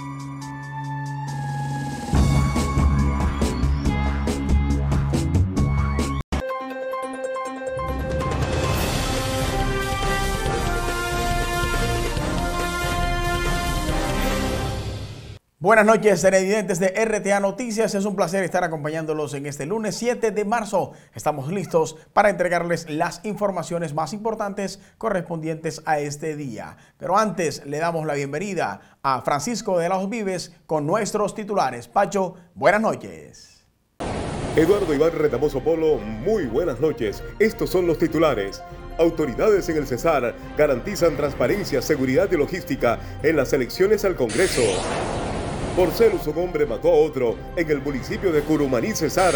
thank 0.00 0.24
you 0.24 0.29
Buenas 15.62 15.84
noches, 15.84 16.22
televidentes 16.22 16.80
de 16.80 16.88
RTA 16.88 17.38
Noticias. 17.38 17.94
Es 17.94 18.06
un 18.06 18.16
placer 18.16 18.42
estar 18.42 18.64
acompañándolos 18.64 19.34
en 19.34 19.44
este 19.44 19.66
lunes 19.66 19.94
7 19.94 20.30
de 20.30 20.44
marzo. 20.46 20.92
Estamos 21.14 21.52
listos 21.52 21.98
para 22.14 22.30
entregarles 22.30 22.88
las 22.88 23.22
informaciones 23.26 23.92
más 23.92 24.14
importantes 24.14 24.80
correspondientes 24.96 25.82
a 25.84 25.98
este 25.98 26.34
día. 26.34 26.78
Pero 26.96 27.18
antes 27.18 27.66
le 27.66 27.76
damos 27.76 28.06
la 28.06 28.14
bienvenida 28.14 28.96
a 29.02 29.20
Francisco 29.20 29.78
de 29.78 29.90
los 29.90 30.08
Vives 30.08 30.50
con 30.64 30.86
nuestros 30.86 31.34
titulares. 31.34 31.88
Pacho, 31.88 32.36
buenas 32.54 32.80
noches. 32.80 33.66
Eduardo 34.56 34.94
Iván 34.94 35.12
Retamoso 35.12 35.62
Polo, 35.62 35.98
muy 35.98 36.46
buenas 36.46 36.80
noches. 36.80 37.22
Estos 37.38 37.68
son 37.68 37.86
los 37.86 37.98
titulares. 37.98 38.62
Autoridades 38.98 39.68
en 39.68 39.76
el 39.76 39.86
Cesar 39.86 40.34
garantizan 40.56 41.18
transparencia, 41.18 41.82
seguridad 41.82 42.32
y 42.32 42.38
logística 42.38 42.98
en 43.22 43.36
las 43.36 43.52
elecciones 43.52 44.06
al 44.06 44.16
Congreso. 44.16 44.62
Por 45.80 45.92
celos 45.92 46.26
un 46.26 46.36
hombre 46.36 46.66
mató 46.66 46.88
a 46.88 46.94
otro 46.94 47.36
en 47.56 47.70
el 47.70 47.80
municipio 47.80 48.30
de 48.32 48.42
Curumaní, 48.42 48.92
Cesar. 48.92 49.32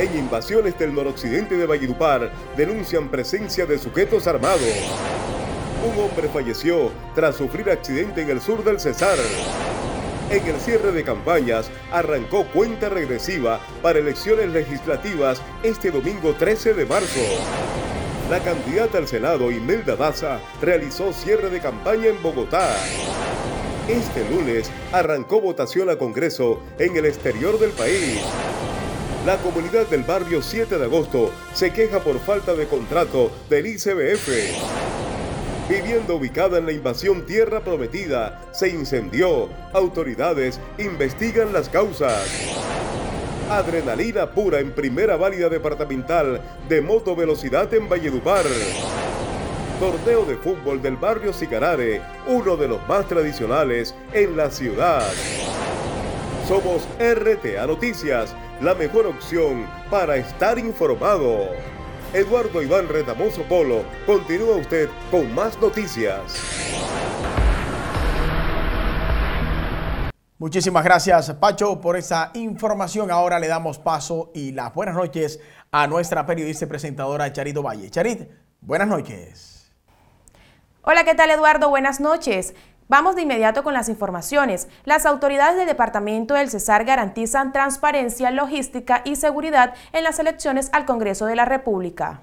En 0.00 0.18
invasiones 0.18 0.76
del 0.80 0.92
noroccidente 0.92 1.56
de 1.56 1.64
Valledupar 1.64 2.32
denuncian 2.56 3.08
presencia 3.08 3.66
de 3.66 3.78
sujetos 3.78 4.26
armados. 4.26 4.66
Un 5.84 6.02
hombre 6.02 6.28
falleció 6.28 6.90
tras 7.14 7.36
sufrir 7.36 7.70
accidente 7.70 8.22
en 8.22 8.30
el 8.30 8.40
sur 8.40 8.64
del 8.64 8.80
Cesar. 8.80 9.16
En 10.28 10.44
el 10.44 10.56
cierre 10.56 10.90
de 10.90 11.04
campañas 11.04 11.70
arrancó 11.92 12.44
cuenta 12.46 12.88
regresiva 12.88 13.60
para 13.82 14.00
elecciones 14.00 14.48
legislativas 14.48 15.40
este 15.62 15.92
domingo 15.92 16.34
13 16.34 16.74
de 16.74 16.84
marzo. 16.84 17.20
La 18.28 18.40
candidata 18.40 18.98
al 18.98 19.06
Senado, 19.06 19.52
Imelda 19.52 19.94
Daza, 19.94 20.40
realizó 20.60 21.12
cierre 21.12 21.48
de 21.48 21.60
campaña 21.60 22.08
en 22.08 22.20
Bogotá. 22.20 22.74
Este 23.88 24.28
lunes 24.28 24.68
arrancó 24.90 25.40
votación 25.40 25.88
a 25.90 25.96
Congreso 25.96 26.60
en 26.76 26.96
el 26.96 27.06
exterior 27.06 27.56
del 27.56 27.70
país. 27.70 28.20
La 29.24 29.36
comunidad 29.36 29.86
del 29.86 30.02
barrio 30.02 30.42
7 30.42 30.76
de 30.76 30.84
agosto 30.84 31.30
se 31.54 31.72
queja 31.72 32.00
por 32.00 32.18
falta 32.18 32.54
de 32.54 32.66
contrato 32.66 33.30
del 33.48 33.68
ICBF. 33.68 34.28
Vivienda 35.68 36.14
ubicada 36.14 36.58
en 36.58 36.66
la 36.66 36.72
invasión 36.72 37.26
Tierra 37.26 37.60
Prometida 37.60 38.42
se 38.52 38.70
incendió. 38.70 39.48
Autoridades 39.72 40.58
investigan 40.78 41.52
las 41.52 41.68
causas. 41.68 42.26
Adrenalina 43.48 44.32
pura 44.32 44.58
en 44.58 44.72
primera 44.72 45.16
válida 45.16 45.48
departamental 45.48 46.40
de 46.68 46.80
moto 46.80 47.14
velocidad 47.14 47.72
en 47.72 47.88
Valledupar 47.88 48.46
torneo 49.78 50.24
de 50.24 50.36
fútbol 50.36 50.80
del 50.80 50.96
barrio 50.96 51.32
Sicarare, 51.32 52.00
uno 52.26 52.56
de 52.56 52.68
los 52.68 52.86
más 52.88 53.06
tradicionales 53.06 53.94
en 54.12 54.36
la 54.36 54.50
ciudad. 54.50 55.02
Somos 56.48 56.88
RTA 56.98 57.66
Noticias, 57.66 58.34
la 58.62 58.74
mejor 58.74 59.06
opción 59.06 59.66
para 59.90 60.16
estar 60.16 60.58
informado. 60.58 61.48
Eduardo 62.14 62.62
Iván 62.62 62.88
Retamoso 62.88 63.42
Polo, 63.42 63.82
continúa 64.06 64.56
usted 64.56 64.88
con 65.10 65.34
más 65.34 65.60
noticias. 65.60 66.40
Muchísimas 70.38 70.84
gracias, 70.84 71.32
Pacho, 71.34 71.80
por 71.80 71.96
esa 71.96 72.30
información. 72.34 73.10
Ahora 73.10 73.38
le 73.38 73.48
damos 73.48 73.78
paso 73.78 74.30
y 74.34 74.52
las 74.52 74.72
buenas 74.72 74.94
noches 74.94 75.40
a 75.70 75.86
nuestra 75.86 76.24
periodista 76.24 76.64
y 76.64 76.68
presentadora 76.68 77.32
Charito 77.32 77.62
Valle. 77.62 77.90
Charit, 77.90 78.28
buenas 78.60 78.88
noches. 78.88 79.55
Hola, 80.88 81.02
¿qué 81.02 81.16
tal 81.16 81.32
Eduardo? 81.32 81.68
Buenas 81.68 81.98
noches. 81.98 82.54
Vamos 82.86 83.16
de 83.16 83.22
inmediato 83.22 83.64
con 83.64 83.74
las 83.74 83.88
informaciones. 83.88 84.68
Las 84.84 85.04
autoridades 85.04 85.56
del 85.56 85.66
Departamento 85.66 86.34
del 86.34 86.48
Cesar 86.48 86.84
garantizan 86.84 87.52
transparencia, 87.52 88.30
logística 88.30 89.02
y 89.04 89.16
seguridad 89.16 89.74
en 89.92 90.04
las 90.04 90.20
elecciones 90.20 90.70
al 90.72 90.84
Congreso 90.84 91.26
de 91.26 91.34
la 91.34 91.44
República. 91.44 92.20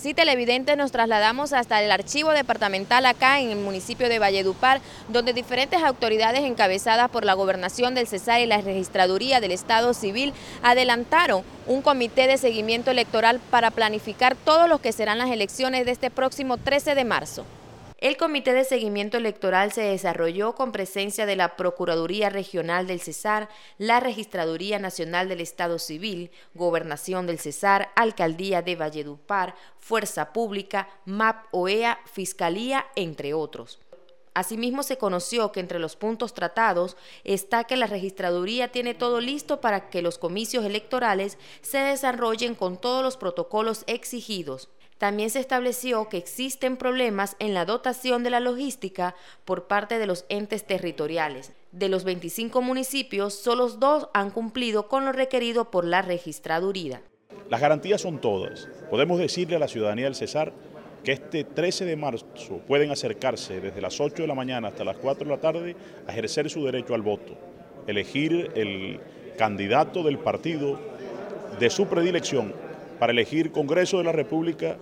Sí, 0.00 0.14
televidentes, 0.14 0.76
nos 0.76 0.92
trasladamos 0.92 1.52
hasta 1.52 1.82
el 1.82 1.90
archivo 1.90 2.30
departamental 2.30 3.04
acá 3.04 3.40
en 3.40 3.50
el 3.50 3.58
municipio 3.58 4.08
de 4.08 4.20
Valledupar, 4.20 4.80
donde 5.08 5.32
diferentes 5.32 5.82
autoridades 5.82 6.42
encabezadas 6.42 7.10
por 7.10 7.24
la 7.24 7.34
gobernación 7.34 7.96
del 7.96 8.06
Cesar 8.06 8.40
y 8.40 8.46
la 8.46 8.60
registraduría 8.60 9.40
del 9.40 9.50
Estado 9.50 9.94
Civil 9.94 10.34
adelantaron 10.62 11.42
un 11.66 11.82
comité 11.82 12.28
de 12.28 12.38
seguimiento 12.38 12.92
electoral 12.92 13.40
para 13.50 13.72
planificar 13.72 14.36
todos 14.36 14.68
los 14.68 14.80
que 14.80 14.92
serán 14.92 15.18
las 15.18 15.32
elecciones 15.32 15.84
de 15.84 15.90
este 15.90 16.12
próximo 16.12 16.58
13 16.58 16.94
de 16.94 17.04
marzo. 17.04 17.44
El 18.00 18.16
Comité 18.16 18.52
de 18.52 18.62
Seguimiento 18.62 19.16
Electoral 19.16 19.72
se 19.72 19.80
desarrolló 19.80 20.54
con 20.54 20.70
presencia 20.70 21.26
de 21.26 21.34
la 21.34 21.56
Procuraduría 21.56 22.30
Regional 22.30 22.86
del 22.86 23.00
Cesar, 23.00 23.48
la 23.76 23.98
Registraduría 23.98 24.78
Nacional 24.78 25.28
del 25.28 25.40
Estado 25.40 25.80
Civil, 25.80 26.30
Gobernación 26.54 27.26
del 27.26 27.40
Cesar, 27.40 27.90
Alcaldía 27.96 28.62
de 28.62 28.76
Valledupar, 28.76 29.56
Fuerza 29.80 30.32
Pública, 30.32 30.88
MAP 31.06 31.46
OEA, 31.50 31.98
Fiscalía, 32.04 32.86
entre 32.94 33.34
otros. 33.34 33.80
Asimismo, 34.32 34.84
se 34.84 34.96
conoció 34.96 35.50
que 35.50 35.58
entre 35.58 35.80
los 35.80 35.96
puntos 35.96 36.34
tratados 36.34 36.96
está 37.24 37.64
que 37.64 37.74
la 37.74 37.88
registraduría 37.88 38.70
tiene 38.70 38.94
todo 38.94 39.20
listo 39.20 39.60
para 39.60 39.90
que 39.90 40.02
los 40.02 40.18
comicios 40.18 40.64
electorales 40.64 41.36
se 41.62 41.78
desarrollen 41.78 42.54
con 42.54 42.80
todos 42.80 43.02
los 43.02 43.16
protocolos 43.16 43.82
exigidos, 43.88 44.68
también 44.98 45.30
se 45.30 45.38
estableció 45.38 46.08
que 46.08 46.18
existen 46.18 46.76
problemas 46.76 47.36
en 47.38 47.54
la 47.54 47.64
dotación 47.64 48.24
de 48.24 48.30
la 48.30 48.40
logística 48.40 49.14
por 49.44 49.68
parte 49.68 49.98
de 49.98 50.06
los 50.06 50.26
entes 50.28 50.64
territoriales. 50.64 51.52
De 51.70 51.88
los 51.88 52.04
25 52.04 52.60
municipios, 52.62 53.34
solo 53.34 53.68
dos 53.68 54.08
han 54.12 54.30
cumplido 54.30 54.88
con 54.88 55.04
lo 55.04 55.12
requerido 55.12 55.70
por 55.70 55.84
la 55.84 56.02
registraduría. 56.02 57.02
Las 57.48 57.60
garantías 57.60 58.00
son 58.00 58.20
todas. 58.20 58.68
Podemos 58.90 59.18
decirle 59.18 59.56
a 59.56 59.60
la 59.60 59.68
ciudadanía 59.68 60.06
del 60.06 60.14
Cesar 60.14 60.52
que 61.04 61.12
este 61.12 61.44
13 61.44 61.84
de 61.84 61.96
marzo 61.96 62.26
pueden 62.66 62.90
acercarse 62.90 63.60
desde 63.60 63.80
las 63.80 64.00
8 64.00 64.22
de 64.22 64.28
la 64.28 64.34
mañana 64.34 64.68
hasta 64.68 64.84
las 64.84 64.96
4 64.96 65.24
de 65.24 65.30
la 65.30 65.40
tarde 65.40 65.76
a 66.06 66.12
ejercer 66.12 66.50
su 66.50 66.64
derecho 66.64 66.94
al 66.94 67.02
voto, 67.02 67.34
elegir 67.86 68.50
el 68.56 69.00
candidato 69.38 70.02
del 70.02 70.18
partido 70.18 70.78
de 71.60 71.70
su 71.70 71.86
predilección 71.86 72.52
para 72.98 73.12
elegir 73.12 73.52
Congreso 73.52 73.98
de 73.98 74.04
la 74.04 74.12
República, 74.12 74.76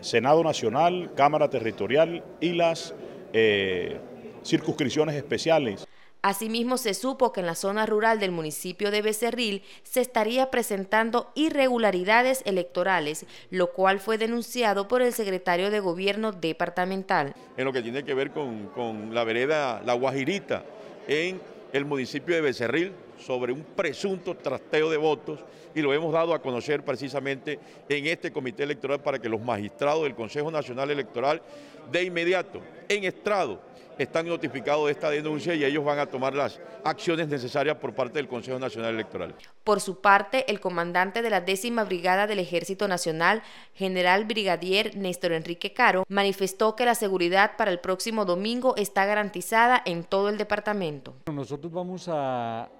Senado 0.00 0.42
Nacional, 0.42 1.12
Cámara 1.14 1.50
Territorial 1.50 2.24
y 2.40 2.52
las 2.52 2.94
eh, 3.32 3.98
circunscripciones 4.44 5.14
especiales. 5.14 5.86
Asimismo, 6.22 6.76
se 6.76 6.92
supo 6.92 7.32
que 7.32 7.40
en 7.40 7.46
la 7.46 7.54
zona 7.54 7.86
rural 7.86 8.20
del 8.20 8.30
municipio 8.30 8.90
de 8.90 9.00
Becerril 9.00 9.62
se 9.84 10.02
estaría 10.02 10.50
presentando 10.50 11.32
irregularidades 11.34 12.42
electorales, 12.44 13.24
lo 13.50 13.72
cual 13.72 14.00
fue 14.00 14.18
denunciado 14.18 14.86
por 14.86 15.00
el 15.00 15.14
secretario 15.14 15.70
de 15.70 15.80
Gobierno 15.80 16.32
departamental. 16.32 17.34
En 17.56 17.64
lo 17.64 17.72
que 17.72 17.80
tiene 17.80 18.04
que 18.04 18.12
ver 18.12 18.32
con, 18.32 18.66
con 18.68 19.14
la 19.14 19.24
vereda 19.24 19.80
La 19.82 19.94
Guajirita, 19.94 20.64
en 21.08 21.40
el 21.72 21.86
municipio 21.86 22.34
de 22.34 22.42
Becerril, 22.42 22.92
sobre 23.20 23.52
un 23.52 23.62
presunto 23.62 24.36
trasteo 24.36 24.90
de 24.90 24.96
votos 24.96 25.40
y 25.74 25.82
lo 25.82 25.94
hemos 25.94 26.12
dado 26.12 26.34
a 26.34 26.42
conocer 26.42 26.84
precisamente 26.84 27.58
en 27.88 28.06
este 28.06 28.32
comité 28.32 28.64
electoral 28.64 29.00
para 29.00 29.18
que 29.18 29.28
los 29.28 29.40
magistrados 29.40 30.02
del 30.02 30.14
Consejo 30.14 30.50
Nacional 30.50 30.90
Electoral 30.90 31.42
de 31.90 32.04
inmediato, 32.04 32.60
en 32.88 33.04
estrado, 33.04 33.60
están 33.98 34.26
notificados 34.26 34.86
de 34.86 34.92
esta 34.92 35.10
denuncia 35.10 35.54
y 35.54 35.62
ellos 35.62 35.84
van 35.84 35.98
a 35.98 36.06
tomar 36.06 36.34
las 36.34 36.58
acciones 36.84 37.28
necesarias 37.28 37.76
por 37.76 37.94
parte 37.94 38.14
del 38.14 38.28
Consejo 38.28 38.58
Nacional 38.58 38.94
Electoral. 38.94 39.34
Por 39.62 39.80
su 39.80 40.00
parte, 40.00 40.50
el 40.50 40.58
comandante 40.58 41.20
de 41.20 41.28
la 41.28 41.42
décima 41.42 41.84
brigada 41.84 42.26
del 42.26 42.38
Ejército 42.38 42.88
Nacional, 42.88 43.42
general 43.74 44.24
brigadier 44.24 44.96
Néstor 44.96 45.32
Enrique 45.32 45.74
Caro, 45.74 46.04
manifestó 46.08 46.76
que 46.76 46.86
la 46.86 46.94
seguridad 46.94 47.56
para 47.58 47.70
el 47.70 47.78
próximo 47.78 48.24
domingo 48.24 48.74
está 48.76 49.04
garantizada 49.04 49.82
en 49.84 50.04
todo 50.04 50.30
el 50.30 50.38
departamento. 50.38 51.14
Nosotros 51.30 51.70
vamos 51.70 52.06
a 52.08 52.70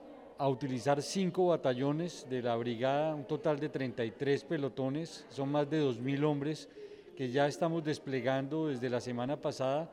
a 0.41 0.49
utilizar 0.49 1.03
cinco 1.03 1.49
batallones 1.49 2.27
de 2.31 2.41
la 2.41 2.57
brigada, 2.57 3.15
un 3.15 3.27
total 3.27 3.61
de 3.61 3.69
33 3.69 4.45
pelotones, 4.45 5.27
son 5.29 5.51
más 5.53 5.69
de 5.69 5.83
2.000 5.85 6.25
hombres 6.25 6.67
que 7.15 7.31
ya 7.31 7.47
estamos 7.47 7.85
desplegando 7.85 8.69
desde 8.69 8.89
la 8.89 9.03
semana 9.03 9.39
pasada 9.39 9.91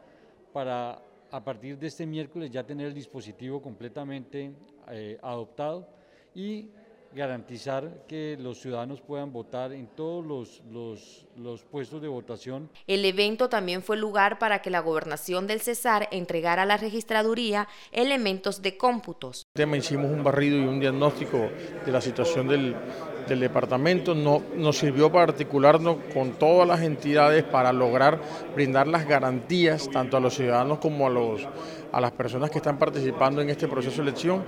para 0.53 1.01
a 1.31 1.44
partir 1.44 1.77
de 1.77 1.88
este 1.88 2.05
miércoles 2.05 2.49
ya 2.49 2.63
tener 2.63 2.88
el 2.88 2.94
dispositivo 2.94 3.61
completamente 3.61 4.53
eh, 4.89 5.19
adoptado 5.21 5.85
y 6.33 6.69
garantizar 7.13 8.06
que 8.07 8.38
los 8.39 8.59
ciudadanos 8.59 9.01
puedan 9.01 9.31
votar 9.31 9.71
en 9.74 9.88
todos 9.88 10.25
los, 10.25 10.62
los, 10.71 11.25
los, 11.36 11.63
puestos 11.63 12.01
de 12.01 12.07
votación. 12.07 12.69
El 12.86 13.06
evento 13.06 13.50
también 13.50 13.81
fue 13.81 13.98
lugar 13.98 14.39
para 14.39 14.62
que 14.62 14.69
la 14.69 14.80
gobernación 14.80 15.48
del 15.48 15.62
Cesar 15.62 16.07
entregara 16.12 16.63
a 16.63 16.65
la 16.65 16.77
registraduría 16.77 17.68
elementos 17.92 18.62
de 18.62 18.77
cómputos. 18.77 19.48
Hicimos 19.56 20.12
un 20.12 20.24
barrido 20.24 20.57
y 20.57 20.68
un 20.68 20.80
diagnóstico 20.80 21.50
de 21.86 21.92
la 21.92 22.01
situación 22.01 22.48
del, 22.48 22.75
del 23.27 23.39
departamento, 23.39 24.15
no, 24.15 24.42
nos 24.56 24.77
sirvió 24.77 25.12
para 25.12 25.25
articularnos 25.25 25.98
con 26.13 26.33
todas 26.33 26.68
las 26.68 26.81
entidades 26.81 27.44
para 27.44 27.71
lograr 27.71 28.19
brindar 28.56 28.88
las 28.88 29.07
garantías 29.07 29.89
tanto 29.89 30.18
a 30.18 30.19
los 30.19 30.36
ciudadanos 30.36 30.80
como 30.80 31.07
a, 31.07 31.09
los, 31.09 31.48
a 31.92 32.01
las 32.01 32.12
personas 32.12 32.50
que 32.50 32.57
están 32.57 32.80
participando 32.80 33.42
en 33.42 33.50
este 33.50 33.68
proceso 33.68 33.98
de 33.98 34.09
elección 34.09 34.44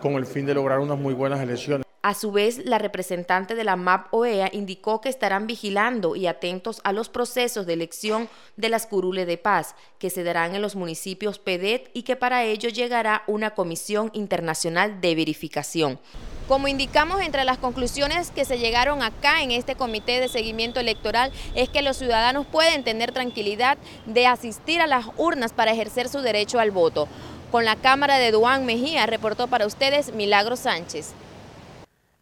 con 0.00 0.14
el 0.14 0.26
fin 0.26 0.46
de 0.46 0.54
lograr 0.54 0.80
unas 0.80 0.98
muy 0.98 1.14
buenas 1.14 1.40
elecciones. 1.40 1.84
A 2.04 2.12
su 2.12 2.32
vez, 2.32 2.66
la 2.66 2.76
representante 2.76 3.54
de 3.54 3.64
la 3.64 3.76
MAP 3.76 4.12
OEA 4.12 4.50
indicó 4.52 5.00
que 5.00 5.08
estarán 5.08 5.46
vigilando 5.46 6.16
y 6.16 6.26
atentos 6.26 6.82
a 6.84 6.92
los 6.92 7.08
procesos 7.08 7.64
de 7.64 7.72
elección 7.72 8.28
de 8.58 8.68
las 8.68 8.86
curules 8.86 9.26
de 9.26 9.38
paz 9.38 9.74
que 9.98 10.10
se 10.10 10.22
darán 10.22 10.54
en 10.54 10.60
los 10.60 10.76
municipios 10.76 11.38
PEDET 11.38 11.90
y 11.94 12.02
que 12.02 12.14
para 12.14 12.44
ello 12.44 12.68
llegará 12.68 13.22
una 13.26 13.52
comisión 13.52 14.10
internacional 14.12 15.00
de 15.00 15.14
verificación. 15.14 15.98
Como 16.46 16.68
indicamos 16.68 17.22
entre 17.22 17.42
las 17.44 17.56
conclusiones 17.56 18.30
que 18.30 18.44
se 18.44 18.58
llegaron 18.58 19.02
acá 19.02 19.40
en 19.40 19.50
este 19.50 19.74
comité 19.74 20.20
de 20.20 20.28
seguimiento 20.28 20.80
electoral 20.80 21.32
es 21.54 21.70
que 21.70 21.80
los 21.80 21.96
ciudadanos 21.96 22.44
pueden 22.44 22.84
tener 22.84 23.12
tranquilidad 23.12 23.78
de 24.04 24.26
asistir 24.26 24.82
a 24.82 24.86
las 24.86 25.06
urnas 25.16 25.54
para 25.54 25.72
ejercer 25.72 26.10
su 26.10 26.20
derecho 26.20 26.60
al 26.60 26.70
voto. 26.70 27.08
Con 27.50 27.64
la 27.64 27.76
cámara 27.76 28.18
de 28.18 28.30
Duán 28.30 28.66
Mejía 28.66 29.06
reportó 29.06 29.46
para 29.46 29.64
ustedes 29.64 30.12
Milagro 30.12 30.56
Sánchez. 30.56 31.14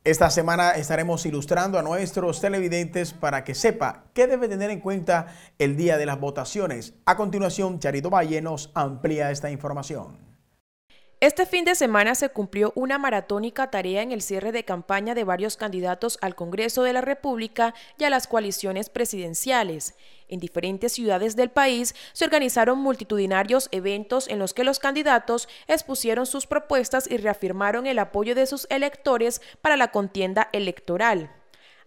Esta 0.04 0.30
semana 0.30 0.72
estaremos 0.72 1.24
ilustrando 1.26 1.78
a 1.78 1.82
nuestros 1.82 2.40
televidentes 2.40 3.12
para 3.12 3.44
que 3.44 3.54
sepa 3.54 4.06
qué 4.14 4.26
debe 4.26 4.48
tener 4.48 4.68
en 4.70 4.80
cuenta 4.80 5.28
el 5.60 5.76
día 5.76 5.96
de 5.96 6.06
las 6.06 6.18
votaciones. 6.18 6.94
A 7.06 7.16
continuación, 7.16 7.78
Charito 7.78 8.10
Valle 8.10 8.42
nos 8.42 8.72
amplía 8.74 9.30
esta 9.30 9.48
información. 9.48 10.18
Este 11.20 11.46
fin 11.46 11.64
de 11.64 11.76
semana 11.76 12.16
se 12.16 12.30
cumplió 12.30 12.72
una 12.74 12.98
maratónica 12.98 13.70
tarea 13.70 14.02
en 14.02 14.10
el 14.10 14.22
cierre 14.22 14.50
de 14.50 14.64
campaña 14.64 15.14
de 15.14 15.22
varios 15.22 15.56
candidatos 15.56 16.18
al 16.20 16.34
Congreso 16.34 16.82
de 16.82 16.94
la 16.94 17.00
República 17.00 17.72
y 17.96 18.02
a 18.02 18.10
las 18.10 18.26
coaliciones 18.26 18.90
presidenciales. 18.90 19.94
En 20.32 20.40
diferentes 20.40 20.94
ciudades 20.94 21.36
del 21.36 21.50
país 21.50 21.94
se 22.14 22.24
organizaron 22.24 22.78
multitudinarios 22.78 23.68
eventos 23.70 24.28
en 24.28 24.38
los 24.38 24.54
que 24.54 24.64
los 24.64 24.78
candidatos 24.78 25.46
expusieron 25.68 26.24
sus 26.24 26.46
propuestas 26.46 27.06
y 27.06 27.18
reafirmaron 27.18 27.86
el 27.86 27.98
apoyo 27.98 28.34
de 28.34 28.46
sus 28.46 28.66
electores 28.70 29.42
para 29.60 29.76
la 29.76 29.90
contienda 29.90 30.48
electoral. 30.54 31.30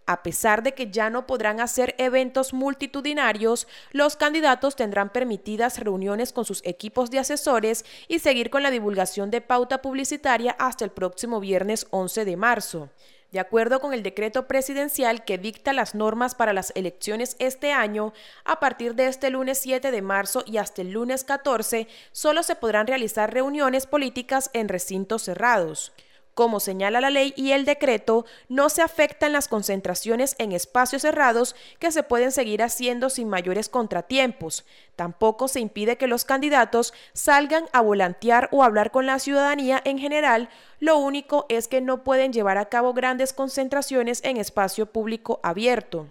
A 0.06 0.22
pesar 0.22 0.62
de 0.62 0.76
que 0.76 0.92
ya 0.92 1.10
no 1.10 1.26
podrán 1.26 1.60
hacer 1.60 1.96
eventos 1.98 2.54
multitudinarios, 2.54 3.68
los 3.92 4.16
candidatos 4.16 4.76
tendrán 4.76 5.10
permitidas 5.10 5.80
reuniones 5.80 6.32
con 6.32 6.46
sus 6.46 6.62
equipos 6.66 7.10
de 7.10 7.18
asesores 7.18 7.84
y 8.08 8.20
seguir 8.20 8.52
con 8.52 8.62
la 8.62 8.70
divulgación 8.70 9.32
de 9.32 9.42
pauta 9.42 9.82
publicitaria 9.82 10.56
hasta 10.60 10.86
el 10.86 10.92
próximo 10.92 11.40
viernes 11.40 11.88
11 11.90 12.26
de 12.26 12.38
marzo. 12.38 12.90
De 13.32 13.40
acuerdo 13.40 13.82
con 13.82 13.94
el 13.94 14.04
decreto 14.04 14.48
presidencial 14.48 15.26
que 15.26 15.38
dicta 15.38 15.74
las 15.74 15.94
normas 15.94 16.36
para 16.36 16.54
las 16.54 16.72
elecciones 16.76 17.36
este 17.40 17.74
año, 17.74 18.14
a 18.46 18.60
partir 18.60 18.96
de 18.96 19.08
este 19.08 19.30
lunes 19.30 19.58
7 19.58 19.92
de 19.92 20.02
marzo 20.02 20.44
y 20.46 20.58
hasta 20.58 20.82
el 20.82 20.92
lunes 20.92 21.24
14, 21.24 21.88
solo 22.12 22.44
se 22.44 22.56
podrán 22.56 22.88
realizar 22.88 23.34
reuniones 23.34 23.88
políticas 23.88 24.50
en 24.54 24.70
recintos 24.70 25.24
cerrados. 25.24 25.92
Como 26.36 26.60
señala 26.60 27.00
la 27.00 27.10
ley 27.10 27.34
y 27.38 27.54
el 27.54 27.64
decreto, 27.64 28.26
no 28.50 28.68
se 28.68 28.82
afectan 28.82 29.32
las 29.32 29.48
concentraciones 29.48 30.36
en 30.38 30.52
espacios 30.52 31.04
cerrados 31.04 31.56
que 31.80 31.92
se 31.92 32.04
pueden 32.04 32.34
seguir 32.34 32.62
haciendo 32.62 33.10
sin 33.10 33.30
mayores 33.30 33.70
contratiempos. 33.70 34.66
Tampoco 34.98 35.48
se 35.48 35.62
impide 35.62 35.98
que 35.98 36.08
los 36.08 36.26
candidatos 36.26 36.94
salgan 37.14 37.64
a 37.72 37.80
volantear 37.80 38.50
o 38.52 38.64
hablar 38.64 38.92
con 38.92 39.06
la 39.06 39.20
ciudadanía 39.20 39.82
en 39.86 39.98
general. 39.98 40.50
Lo 40.82 40.98
único 40.98 41.46
es 41.48 41.70
que 41.70 41.80
no 41.80 42.04
pueden 42.04 42.34
llevar 42.34 42.58
a 42.58 42.66
cabo 42.66 42.94
grandes 42.94 43.32
concentraciones 43.32 44.22
en 44.26 44.36
espacio 44.36 44.88
público 44.88 45.40
abierto. 45.42 46.10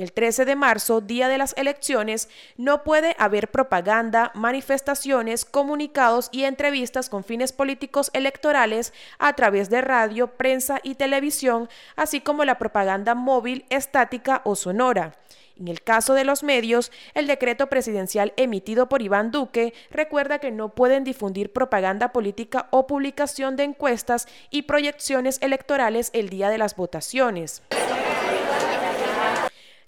El 0.00 0.14
13 0.14 0.46
de 0.46 0.56
marzo, 0.56 1.02
día 1.02 1.28
de 1.28 1.36
las 1.36 1.54
elecciones, 1.58 2.30
no 2.56 2.84
puede 2.84 3.14
haber 3.18 3.50
propaganda, 3.50 4.32
manifestaciones, 4.34 5.44
comunicados 5.44 6.30
y 6.32 6.44
entrevistas 6.44 7.10
con 7.10 7.22
fines 7.22 7.52
políticos 7.52 8.10
electorales 8.14 8.94
a 9.18 9.34
través 9.34 9.68
de 9.68 9.82
radio, 9.82 10.28
prensa 10.38 10.80
y 10.82 10.94
televisión, 10.94 11.68
así 11.96 12.22
como 12.22 12.46
la 12.46 12.56
propaganda 12.56 13.14
móvil, 13.14 13.66
estática 13.68 14.40
o 14.46 14.56
sonora. 14.56 15.18
En 15.58 15.68
el 15.68 15.82
caso 15.82 16.14
de 16.14 16.24
los 16.24 16.42
medios, 16.42 16.90
el 17.12 17.26
decreto 17.26 17.66
presidencial 17.66 18.32
emitido 18.38 18.88
por 18.88 19.02
Iván 19.02 19.30
Duque 19.30 19.74
recuerda 19.90 20.38
que 20.38 20.50
no 20.50 20.70
pueden 20.70 21.04
difundir 21.04 21.52
propaganda 21.52 22.10
política 22.10 22.68
o 22.70 22.86
publicación 22.86 23.56
de 23.56 23.64
encuestas 23.64 24.28
y 24.48 24.62
proyecciones 24.62 25.36
electorales 25.42 26.08
el 26.14 26.30
día 26.30 26.48
de 26.48 26.56
las 26.56 26.74
votaciones. 26.74 27.60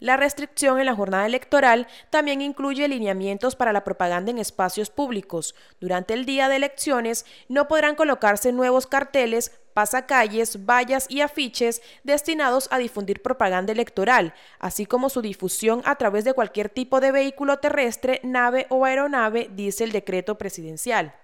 La 0.03 0.17
restricción 0.17 0.81
en 0.81 0.87
la 0.87 0.97
jornada 0.97 1.27
electoral 1.27 1.87
también 2.11 2.43
incluye 2.43 2.89
lineamientos 2.89 3.55
para 3.55 3.73
la 3.73 3.85
propaganda 3.85 4.33
en 4.33 4.39
espacios 4.39 4.91
públicos. 4.91 5.55
Durante 5.79 6.13
el 6.13 6.25
día 6.25 6.49
de 6.49 6.57
elecciones 6.57 7.25
no 7.49 7.69
podrán 7.69 7.95
colocarse 7.95 8.51
nuevos 8.51 8.89
carteles, 8.89 9.53
pasacalles, 9.75 10.67
vallas 10.67 11.07
y 11.09 11.21
afiches 11.21 11.83
destinados 12.03 12.67
a 12.73 12.79
difundir 12.79 13.23
propaganda 13.23 13.73
electoral, 13.73 14.35
así 14.59 14.87
como 14.87 15.09
su 15.09 15.23
difusión 15.23 15.83
a 15.85 15.95
través 15.95 16.25
de 16.25 16.35
cualquier 16.35 16.69
tipo 16.69 16.99
de 16.99 17.13
vehículo 17.13 17.61
terrestre, 17.61 18.19
nave 18.25 18.67
o 18.71 18.85
aeronave, 18.85 19.51
dice 19.55 19.85
el 19.85 19.93
decreto 19.93 20.37
presidencial. 20.37 21.15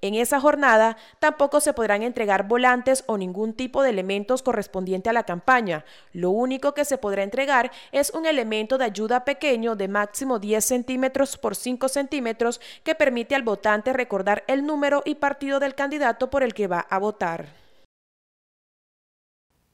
En 0.00 0.14
esa 0.14 0.40
jornada 0.40 0.96
tampoco 1.18 1.60
se 1.60 1.72
podrán 1.72 2.02
entregar 2.02 2.46
volantes 2.46 3.02
o 3.06 3.18
ningún 3.18 3.52
tipo 3.52 3.82
de 3.82 3.90
elementos 3.90 4.42
correspondiente 4.42 5.10
a 5.10 5.12
la 5.12 5.24
campaña. 5.24 5.84
Lo 6.12 6.30
único 6.30 6.72
que 6.72 6.84
se 6.84 6.98
podrá 6.98 7.24
entregar 7.24 7.72
es 7.90 8.10
un 8.10 8.24
elemento 8.24 8.78
de 8.78 8.84
ayuda 8.84 9.24
pequeño 9.24 9.74
de 9.74 9.88
máximo 9.88 10.38
10 10.38 10.64
centímetros 10.64 11.36
por 11.36 11.56
5 11.56 11.88
centímetros 11.88 12.60
que 12.84 12.94
permite 12.94 13.34
al 13.34 13.42
votante 13.42 13.92
recordar 13.92 14.44
el 14.46 14.64
número 14.64 15.02
y 15.04 15.16
partido 15.16 15.58
del 15.58 15.74
candidato 15.74 16.30
por 16.30 16.44
el 16.44 16.54
que 16.54 16.68
va 16.68 16.80
a 16.80 16.98
votar. 16.98 17.46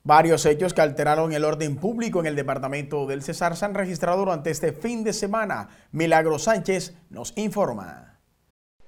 Varios 0.06 0.44
hechos 0.44 0.74
que 0.74 0.82
alteraron 0.82 1.32
el 1.32 1.44
orden 1.44 1.76
público 1.76 2.20
en 2.20 2.26
el 2.26 2.36
departamento 2.36 3.06
del 3.06 3.22
Cesar 3.22 3.56
se 3.56 3.64
han 3.64 3.74
registrado 3.74 4.18
durante 4.18 4.50
este 4.50 4.72
fin 4.72 5.02
de 5.02 5.14
semana. 5.14 5.68
Milagro 5.92 6.38
Sánchez 6.38 6.94
nos 7.08 7.32
informa. 7.36 8.13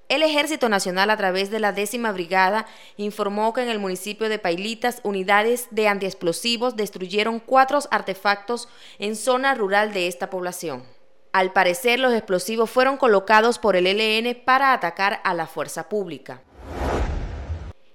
El 0.09 0.23
Ejército 0.23 0.69
Nacional 0.69 1.09
a 1.09 1.17
través 1.17 1.51
de 1.51 1.59
la 1.59 1.73
décima 1.73 2.13
brigada 2.13 2.65
informó 2.95 3.51
que 3.51 3.61
en 3.61 3.67
el 3.67 3.79
municipio 3.79 4.29
de 4.29 4.39
Pailitas 4.39 5.01
unidades 5.03 5.67
de 5.71 5.89
antiexplosivos 5.89 6.77
destruyeron 6.77 7.41
cuatro 7.41 7.79
artefactos 7.91 8.69
en 8.99 9.17
zona 9.17 9.53
rural 9.53 9.91
de 9.91 10.07
esta 10.07 10.29
población. 10.29 10.85
Al 11.33 11.51
parecer 11.51 11.99
los 11.99 12.13
explosivos 12.13 12.69
fueron 12.69 12.95
colocados 12.95 13.59
por 13.59 13.75
el 13.75 13.85
ELN 13.85 14.43
para 14.45 14.71
atacar 14.71 15.19
a 15.25 15.33
la 15.33 15.45
fuerza 15.45 15.89
pública. 15.89 16.41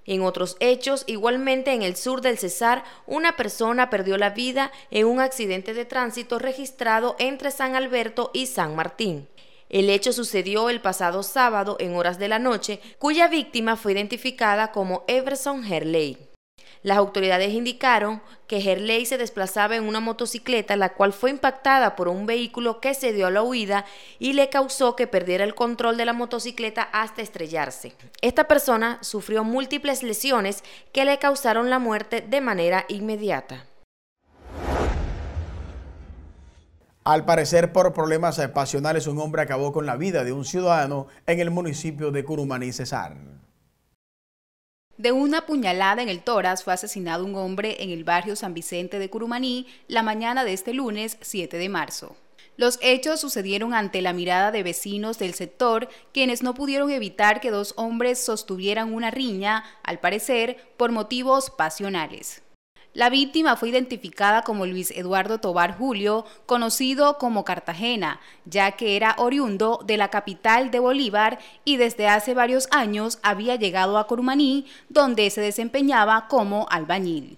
En 0.05 0.21
otros 0.21 0.59
hechos, 0.61 1.05
igualmente 1.07 1.73
en 1.73 1.81
el 1.81 1.97
sur 1.97 2.21
del 2.21 2.37
Cesar, 2.37 2.85
una 3.07 3.37
persona 3.37 3.89
perdió 3.89 4.19
la 4.19 4.31
vida 4.31 4.71
en 4.91 5.07
un 5.07 5.21
accidente 5.21 5.73
de 5.73 5.87
tránsito 5.87 6.39
registrado 6.39 7.17
entre 7.19 7.51
San 7.51 7.75
Alberto 7.75 8.31
y 8.35 8.47
San 8.47 8.77
Martín. 8.77 9.29
El 9.73 9.89
hecho 9.89 10.13
sucedió 10.13 10.69
el 10.69 10.83
pasado 10.83 11.23
sábado 11.23 11.77
en 11.81 11.97
horas 11.97 12.19
de 12.19 12.29
la 12.29 12.39
noche, 12.39 12.79
cuya 12.99 13.27
víctima 13.27 13.77
fue 13.77 13.93
identificada 13.93 14.71
como 14.71 15.03
Everson 15.09 15.65
Herley. 15.65 16.19
Las 16.83 16.99
autoridades 16.99 17.55
indicaron 17.55 18.21
que 18.47 18.59
Herley 18.59 19.07
se 19.07 19.17
desplazaba 19.17 19.77
en 19.77 19.85
una 19.85 20.01
motocicleta 20.01 20.77
la 20.77 20.93
cual 20.93 21.15
fue 21.15 21.31
impactada 21.31 21.97
por 21.97 22.09
un 22.09 22.27
vehículo 22.27 22.81
que 22.81 22.93
se 22.93 23.15
dio 23.15 23.29
a 23.29 23.31
la 23.31 23.43
huida 23.43 23.87
y 24.19 24.35
le 24.35 24.51
causó 24.51 24.95
que 24.95 25.07
perdiera 25.07 25.45
el 25.45 25.55
control 25.55 25.97
de 25.97 26.05
la 26.05 26.13
motocicleta 26.13 26.83
hasta 26.83 27.23
estrellarse. 27.23 27.95
Esta 28.21 28.49
persona 28.49 28.99
sufrió 29.01 29.43
múltiples 29.43 30.03
lesiones 30.03 30.65
que 30.93 31.07
le 31.07 31.19
causaron 31.19 31.71
la 31.71 31.79
muerte 31.79 32.21
de 32.21 32.41
manera 32.43 32.85
inmediata. 32.89 33.72
Al 37.05 37.25
parecer, 37.25 37.73
por 37.73 37.93
problemas 37.93 38.39
pasionales, 38.55 39.09
un 39.09 39.19
hombre 39.19 39.43
acabó 39.43 39.73
con 39.73 39.87
la 39.87 39.97
vida 39.97 40.23
de 40.23 40.33
un 40.33 40.45
ciudadano 40.45 41.09
en 41.27 41.41
el 41.41 41.51
municipio 41.51 42.13
de 42.13 42.25
Curumaní, 42.25 42.73
Cesar. 42.73 43.17
De 44.99 45.11
una 45.11 45.45
puñalada 45.45 46.01
en 46.01 46.09
el 46.09 46.23
toras 46.23 46.63
fue 46.63 46.75
asesinado 46.75 47.25
un 47.25 47.35
hombre 47.35 47.83
en 47.83 47.91
el 47.91 48.05
barrio 48.05 48.37
San 48.37 48.55
Vicente 48.55 49.01
de 49.01 49.11
Curumaní 49.11 49.67
la 49.89 50.05
mañana 50.05 50.45
de 50.45 50.53
este 50.53 50.75
lunes 50.75 51.19
7 51.23 51.57
de 51.57 51.69
marzo. 51.69 52.15
Los 52.57 52.79
hechos 52.83 53.19
sucedieron 53.19 53.75
ante 53.75 54.01
la 54.01 54.13
mirada 54.13 54.53
de 54.53 54.63
vecinos 54.63 55.19
del 55.19 55.35
sector, 55.35 55.89
quienes 56.13 56.45
no 56.45 56.55
pudieron 56.55 56.89
evitar 56.93 57.41
que 57.41 57.51
dos 57.51 57.75
hombres 57.77 58.25
sostuvieran 58.25 58.95
una 58.95 59.11
riña, 59.11 59.65
al 59.83 59.99
parecer, 59.99 60.73
por 60.77 60.93
motivos 60.93 61.51
pasionales. 61.51 62.43
La 62.95 63.09
víctima 63.09 63.57
fue 63.57 63.71
identificada 63.71 64.43
como 64.43 64.67
Luis 64.67 64.91
Eduardo 64.91 65.39
Tobar 65.39 65.79
Julio, 65.79 66.27
conocido 66.45 67.17
como 67.17 67.43
Cartagena, 67.43 68.21
ya 68.45 68.73
que 68.73 68.97
era 68.97 69.15
oriundo 69.17 69.81
de 69.87 69.97
la 69.97 70.09
capital 70.09 70.71
de 70.71 70.79
Bolívar 70.79 71.39
y 71.65 71.79
desde 71.79 72.09
hace 72.09 72.35
varios 72.35 72.69
años 72.71 73.19
había 73.23 73.57
llegado 73.57 73.97
a 73.97 74.07
Corumaní, 74.07 74.67
donde 74.91 75.31
se 75.31 75.41
desempeñaba 75.41 76.29
como 76.29 76.67
albañil. 76.69 77.37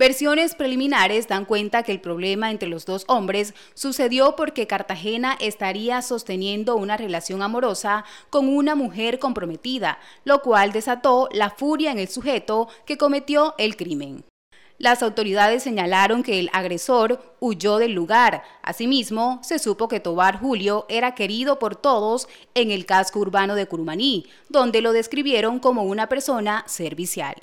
Versiones 0.00 0.54
preliminares 0.54 1.28
dan 1.28 1.44
cuenta 1.44 1.82
que 1.82 1.92
el 1.92 2.00
problema 2.00 2.50
entre 2.50 2.70
los 2.70 2.86
dos 2.86 3.04
hombres 3.06 3.52
sucedió 3.74 4.34
porque 4.34 4.66
Cartagena 4.66 5.36
estaría 5.38 6.00
sosteniendo 6.00 6.76
una 6.76 6.96
relación 6.96 7.42
amorosa 7.42 8.06
con 8.30 8.48
una 8.48 8.74
mujer 8.74 9.18
comprometida, 9.18 9.98
lo 10.24 10.40
cual 10.40 10.72
desató 10.72 11.28
la 11.32 11.50
furia 11.50 11.92
en 11.92 11.98
el 11.98 12.08
sujeto 12.08 12.68
que 12.86 12.96
cometió 12.96 13.54
el 13.58 13.76
crimen. 13.76 14.24
Las 14.78 15.02
autoridades 15.02 15.64
señalaron 15.64 16.22
que 16.22 16.40
el 16.40 16.48
agresor 16.54 17.36
huyó 17.38 17.76
del 17.76 17.92
lugar. 17.92 18.42
Asimismo, 18.62 19.38
se 19.42 19.58
supo 19.58 19.86
que 19.86 20.00
Tobar 20.00 20.40
Julio 20.40 20.86
era 20.88 21.14
querido 21.14 21.58
por 21.58 21.76
todos 21.76 22.26
en 22.54 22.70
el 22.70 22.86
casco 22.86 23.18
urbano 23.18 23.54
de 23.54 23.66
Curumaní, 23.66 24.24
donde 24.48 24.80
lo 24.80 24.94
describieron 24.94 25.58
como 25.58 25.82
una 25.82 26.08
persona 26.08 26.64
servicial. 26.66 27.36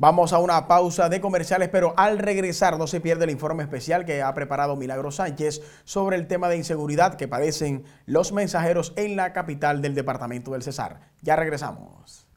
Vamos 0.00 0.32
a 0.32 0.38
una 0.38 0.68
pausa 0.68 1.08
de 1.08 1.20
comerciales, 1.20 1.70
pero 1.70 1.92
al 1.96 2.20
regresar 2.20 2.78
no 2.78 2.86
se 2.86 3.00
pierde 3.00 3.24
el 3.24 3.32
informe 3.32 3.64
especial 3.64 4.04
que 4.04 4.22
ha 4.22 4.32
preparado 4.32 4.76
Milagro 4.76 5.10
Sánchez 5.10 5.60
sobre 5.82 6.14
el 6.14 6.28
tema 6.28 6.48
de 6.48 6.56
inseguridad 6.56 7.16
que 7.16 7.26
padecen 7.26 7.82
los 8.06 8.30
mensajeros 8.30 8.92
en 8.94 9.16
la 9.16 9.32
capital 9.32 9.82
del 9.82 9.96
departamento 9.96 10.52
del 10.52 10.62
Cesar. 10.62 11.00
Ya 11.20 11.34
regresamos. 11.34 12.28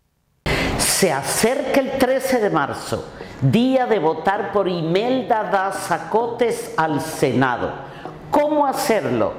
Se 0.79 1.11
acerca 1.11 1.81
el 1.81 1.99
13 1.99 2.39
de 2.39 2.49
marzo, 2.49 3.07
día 3.43 3.85
de 3.85 3.99
votar 3.99 4.51
por 4.51 4.67
Imelda 4.67 5.43
Dazacotes 5.43 6.73
al 6.77 6.99
Senado. 6.99 7.73
¿Cómo 8.31 8.65
hacerlo? 8.65 9.33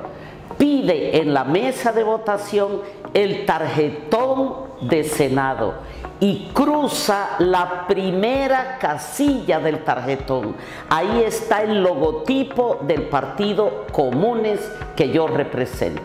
Pide 0.56 1.20
en 1.20 1.34
la 1.34 1.42
mesa 1.42 1.90
de 1.90 2.04
votación 2.04 2.82
el 3.14 3.44
tarjetón 3.46 4.88
de 4.88 5.02
Senado 5.02 5.74
y 6.22 6.50
cruza 6.52 7.30
la 7.40 7.84
primera 7.88 8.78
casilla 8.78 9.58
del 9.58 9.82
tarjetón. 9.82 10.54
Ahí 10.88 11.24
está 11.26 11.64
el 11.64 11.82
logotipo 11.82 12.78
del 12.82 13.08
partido 13.08 13.86
Comunes 13.90 14.60
que 14.94 15.10
yo 15.10 15.26
represento. 15.26 16.00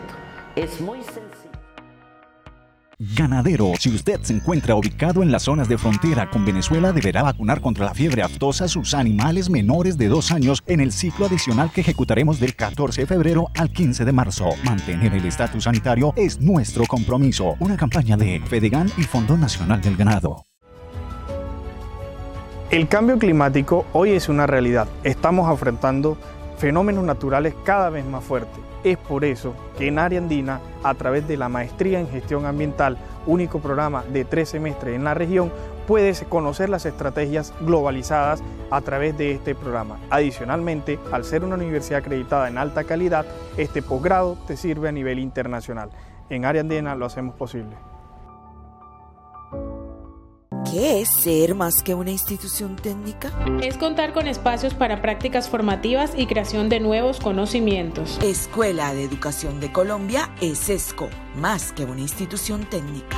Es 0.56 0.80
muy 0.80 1.04
sencillo. 1.04 1.27
Ganadero, 3.00 3.74
si 3.78 3.94
usted 3.94 4.20
se 4.22 4.32
encuentra 4.32 4.74
ubicado 4.74 5.22
en 5.22 5.30
las 5.30 5.44
zonas 5.44 5.68
de 5.68 5.78
frontera 5.78 6.28
con 6.28 6.44
Venezuela, 6.44 6.90
deberá 6.90 7.22
vacunar 7.22 7.60
contra 7.60 7.84
la 7.84 7.94
fiebre 7.94 8.22
aftosa 8.22 8.64
a 8.64 8.68
sus 8.68 8.92
animales 8.92 9.48
menores 9.48 9.96
de 9.96 10.08
dos 10.08 10.32
años 10.32 10.64
en 10.66 10.80
el 10.80 10.90
ciclo 10.90 11.26
adicional 11.26 11.70
que 11.70 11.82
ejecutaremos 11.82 12.40
del 12.40 12.56
14 12.56 13.02
de 13.02 13.06
febrero 13.06 13.50
al 13.56 13.70
15 13.70 14.04
de 14.04 14.10
marzo. 14.10 14.48
Mantener 14.64 15.14
el 15.14 15.24
estatus 15.26 15.62
sanitario 15.62 16.12
es 16.16 16.40
nuestro 16.40 16.86
compromiso. 16.86 17.54
Una 17.60 17.76
campaña 17.76 18.16
de 18.16 18.40
Fedegan 18.40 18.90
y 18.96 19.04
Fondo 19.04 19.36
Nacional 19.36 19.80
del 19.80 19.96
Ganado. 19.96 20.44
El 22.72 22.88
cambio 22.88 23.16
climático 23.16 23.86
hoy 23.92 24.10
es 24.10 24.28
una 24.28 24.48
realidad. 24.48 24.88
Estamos 25.04 25.48
afrontando 25.48 26.18
fenómenos 26.56 27.04
naturales 27.04 27.54
cada 27.64 27.90
vez 27.90 28.04
más 28.04 28.24
fuertes 28.24 28.58
es 28.92 28.98
por 28.98 29.24
eso 29.24 29.54
que 29.76 29.88
en 29.88 29.98
Área 29.98 30.18
Andina, 30.18 30.60
a 30.82 30.94
través 30.94 31.26
de 31.26 31.36
la 31.36 31.48
Maestría 31.48 32.00
en 32.00 32.08
Gestión 32.08 32.46
Ambiental, 32.46 32.98
único 33.26 33.60
programa 33.60 34.04
de 34.04 34.24
tres 34.24 34.50
semestres 34.50 34.96
en 34.96 35.04
la 35.04 35.14
región, 35.14 35.52
puedes 35.86 36.22
conocer 36.24 36.68
las 36.68 36.86
estrategias 36.86 37.54
globalizadas 37.60 38.42
a 38.70 38.80
través 38.80 39.16
de 39.16 39.32
este 39.32 39.54
programa. 39.54 39.98
Adicionalmente, 40.10 40.98
al 41.12 41.24
ser 41.24 41.44
una 41.44 41.56
universidad 41.56 42.00
acreditada 42.00 42.48
en 42.48 42.58
alta 42.58 42.84
calidad, 42.84 43.24
este 43.56 43.82
posgrado 43.82 44.36
te 44.46 44.56
sirve 44.56 44.88
a 44.88 44.92
nivel 44.92 45.18
internacional. 45.18 45.90
En 46.28 46.44
Área 46.44 46.60
Andina 46.60 46.94
lo 46.94 47.06
hacemos 47.06 47.34
posible. 47.34 47.87
¿Qué 50.64 51.00
es 51.00 51.08
ser 51.10 51.54
más 51.54 51.82
que 51.82 51.94
una 51.94 52.10
institución 52.10 52.76
técnica? 52.76 53.32
Es 53.62 53.78
contar 53.78 54.12
con 54.12 54.26
espacios 54.26 54.74
para 54.74 55.00
prácticas 55.00 55.48
formativas 55.48 56.12
y 56.16 56.26
creación 56.26 56.68
de 56.68 56.80
nuevos 56.80 57.20
conocimientos. 57.20 58.18
Escuela 58.22 58.92
de 58.92 59.04
Educación 59.04 59.60
de 59.60 59.72
Colombia 59.72 60.30
es 60.40 60.68
ESCO, 60.68 61.08
más 61.36 61.72
que 61.72 61.84
una 61.84 62.00
institución 62.00 62.64
técnica. 62.64 63.16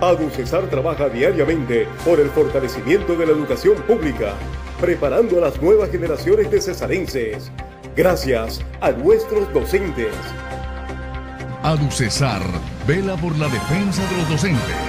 ADUCESAR 0.00 0.68
trabaja 0.70 1.08
diariamente 1.08 1.86
por 2.04 2.18
el 2.18 2.28
fortalecimiento 2.30 3.14
de 3.16 3.26
la 3.26 3.32
educación 3.32 3.76
pública, 3.82 4.34
preparando 4.80 5.38
a 5.38 5.42
las 5.42 5.62
nuevas 5.62 5.90
generaciones 5.90 6.50
de 6.50 6.60
cesarenses. 6.60 7.50
Gracias 7.94 8.60
a 8.80 8.90
nuestros 8.90 9.52
docentes 9.54 10.12
ADUCESAR 11.66 12.42
vela 12.86 13.16
por 13.16 13.36
la 13.36 13.48
defensa 13.48 14.08
de 14.08 14.16
los 14.18 14.28
docentes. 14.28 14.85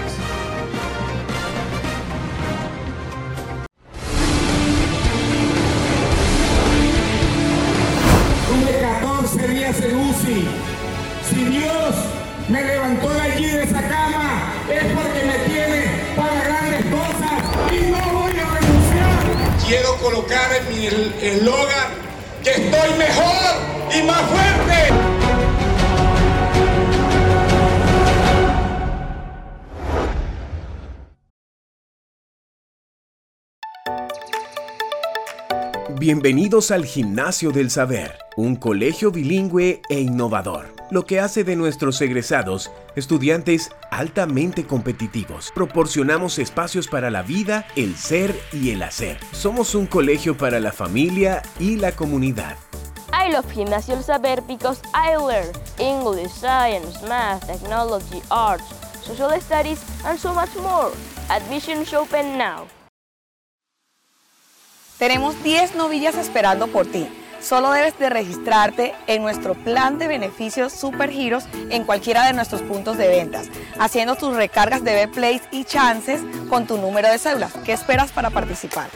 Bienvenidos 36.08 36.72
al 36.72 36.86
Gimnasio 36.86 37.52
del 37.52 37.70
Saber, 37.70 38.18
un 38.38 38.56
colegio 38.56 39.12
bilingüe 39.12 39.82
e 39.90 40.00
innovador, 40.00 40.74
lo 40.90 41.06
que 41.06 41.20
hace 41.20 41.44
de 41.44 41.58
nuestros 41.58 42.00
egresados 42.00 42.72
estudiantes 42.96 43.72
altamente 43.92 44.66
competitivos. 44.66 45.52
Proporcionamos 45.54 46.40
espacios 46.40 46.88
para 46.88 47.12
la 47.12 47.24
vida, 47.24 47.68
el 47.76 47.98
ser 47.98 48.34
y 48.54 48.72
el 48.72 48.84
hacer. 48.84 49.20
Somos 49.34 49.76
un 49.76 49.86
colegio 49.86 50.38
para 50.38 50.62
la 50.62 50.72
familia 50.72 51.42
y 51.60 51.76
la 51.76 51.92
comunidad. 51.92 52.56
I 53.12 53.30
love 53.30 53.52
Gimnasio 53.52 53.96
del 53.96 54.04
Saber 54.06 54.42
because 54.48 54.80
I 54.94 55.18
learn 55.18 55.52
English, 55.78 56.32
science, 56.32 57.06
math, 57.06 57.46
technology, 57.48 58.22
arts, 58.30 58.64
social 59.02 59.38
studies, 59.42 59.84
and 60.06 60.18
so 60.18 60.34
much 60.34 60.56
more. 60.56 60.94
Admission 61.30 61.82
is 61.82 61.94
open 61.94 62.38
now. 62.38 62.66
Tenemos 64.98 65.44
10 65.44 65.76
novillas 65.76 66.16
esperando 66.16 66.68
por 66.68 66.88
ti. 66.88 67.08
Solo 67.40 67.72
debes 67.72 67.98
de 68.00 68.10
registrarte 68.10 68.96
en 69.06 69.22
nuestro 69.22 69.54
plan 69.54 70.00
de 70.00 70.08
beneficios 70.08 70.74
Super 70.74 71.12
Giros 71.12 71.46
en 71.70 71.84
cualquiera 71.84 72.26
de 72.26 72.34
nuestros 72.34 72.64
puntos 72.64 72.98
de 72.98 73.08
ventas, 73.08 73.48
haciendo 73.78 74.16
tus 74.16 74.36
recargas 74.36 74.84
de 74.84 74.96
B-Plays 74.96 75.44
y 75.52 75.66
chances 75.66 76.22
con 76.50 76.66
tu 76.66 76.78
número 76.78 77.10
de 77.10 77.20
cédula. 77.20 77.52
¿Qué 77.64 77.74
esperas 77.74 78.12
para 78.12 78.32
participar? 78.32 78.90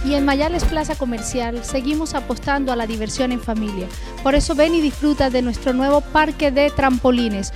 Y 0.05 0.15
en 0.15 0.25
Mayales 0.27 0.65
Plaza 0.65 0.97
Comercial 0.97 1.65
seguimos 1.65 2.15
apostando 2.15 2.73
a 2.73 2.77
la 2.77 2.87
diversión 2.87 3.33
en 3.33 3.41
familia. 3.41 3.89
Por 4.23 4.35
eso 4.35 4.55
ven 4.55 4.75
y 4.75 4.83
disfruta 4.83 5.31
de 5.31 5.41
nuestro 5.41 5.73
nuevo 5.73 6.03
parque 6.03 6.51
de 6.51 6.71
trampolines. 6.71 7.53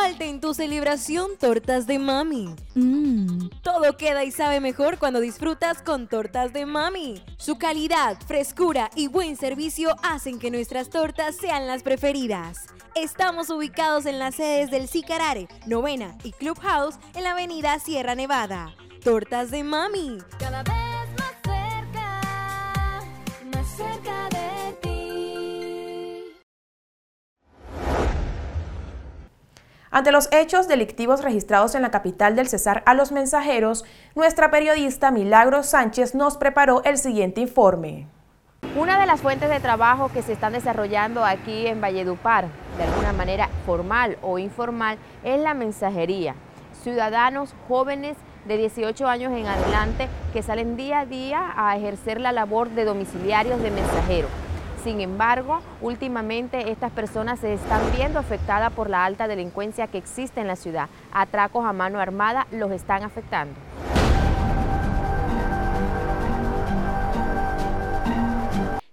Falte 0.00 0.26
en 0.26 0.40
tu 0.40 0.54
celebración 0.54 1.32
tortas 1.38 1.86
de 1.86 1.98
mami. 1.98 2.54
Mmm, 2.74 3.48
todo 3.62 3.96
queda 3.98 4.24
y 4.24 4.30
sabe 4.30 4.60
mejor 4.60 4.98
cuando 4.98 5.20
disfrutas 5.20 5.82
con 5.82 6.08
tortas 6.08 6.54
de 6.54 6.64
mami. 6.64 7.22
Su 7.36 7.58
calidad, 7.58 8.16
frescura 8.26 8.90
y 8.94 9.08
buen 9.08 9.36
servicio 9.36 9.94
hacen 10.02 10.38
que 10.38 10.50
nuestras 10.50 10.88
tortas 10.88 11.36
sean 11.36 11.66
las 11.66 11.82
preferidas. 11.82 12.66
Estamos 12.94 13.50
ubicados 13.50 14.06
en 14.06 14.18
las 14.18 14.36
sedes 14.36 14.70
del 14.70 14.88
Sicarare, 14.88 15.48
Novena 15.66 16.16
y 16.24 16.32
Clubhouse 16.32 16.96
en 17.14 17.24
la 17.24 17.32
avenida 17.32 17.78
Sierra 17.78 18.14
Nevada. 18.14 18.74
Tortas 19.04 19.50
de 19.50 19.64
mami. 19.64 20.18
Cada 20.38 20.62
vez 20.62 20.74
más 21.18 21.34
cerca, 21.44 23.02
más 23.52 23.76
cerca 23.76 24.29
Ante 29.92 30.12
los 30.12 30.28
hechos 30.30 30.68
delictivos 30.68 31.20
registrados 31.20 31.74
en 31.74 31.82
la 31.82 31.90
capital 31.90 32.36
del 32.36 32.46
Cesar 32.46 32.84
a 32.86 32.94
los 32.94 33.10
mensajeros, 33.10 33.84
nuestra 34.14 34.48
periodista 34.48 35.10
Milagro 35.10 35.64
Sánchez 35.64 36.14
nos 36.14 36.36
preparó 36.36 36.84
el 36.84 36.96
siguiente 36.96 37.40
informe. 37.40 38.06
Una 38.76 39.00
de 39.00 39.06
las 39.06 39.20
fuentes 39.20 39.50
de 39.50 39.58
trabajo 39.58 40.08
que 40.12 40.22
se 40.22 40.32
están 40.32 40.52
desarrollando 40.52 41.24
aquí 41.24 41.66
en 41.66 41.80
Valledupar, 41.80 42.46
de 42.76 42.84
alguna 42.84 43.12
manera 43.12 43.48
formal 43.66 44.16
o 44.22 44.38
informal, 44.38 44.96
es 45.24 45.40
la 45.40 45.54
mensajería. 45.54 46.36
Ciudadanos 46.84 47.52
jóvenes 47.66 48.16
de 48.46 48.58
18 48.58 49.08
años 49.08 49.32
en 49.32 49.46
adelante 49.46 50.08
que 50.32 50.44
salen 50.44 50.76
día 50.76 51.00
a 51.00 51.06
día 51.06 51.52
a 51.56 51.76
ejercer 51.76 52.20
la 52.20 52.30
labor 52.30 52.70
de 52.70 52.84
domiciliarios 52.84 53.60
de 53.60 53.72
mensajeros. 53.72 54.30
Sin 54.82 55.02
embargo, 55.02 55.60
últimamente 55.82 56.70
estas 56.70 56.90
personas 56.90 57.40
se 57.40 57.52
están 57.52 57.80
viendo 57.94 58.18
afectadas 58.18 58.72
por 58.72 58.88
la 58.88 59.04
alta 59.04 59.28
delincuencia 59.28 59.86
que 59.88 59.98
existe 59.98 60.40
en 60.40 60.46
la 60.46 60.56
ciudad. 60.56 60.88
Atracos 61.12 61.66
a 61.66 61.74
mano 61.74 62.00
armada 62.00 62.46
los 62.50 62.70
están 62.72 63.02
afectando. 63.02 63.54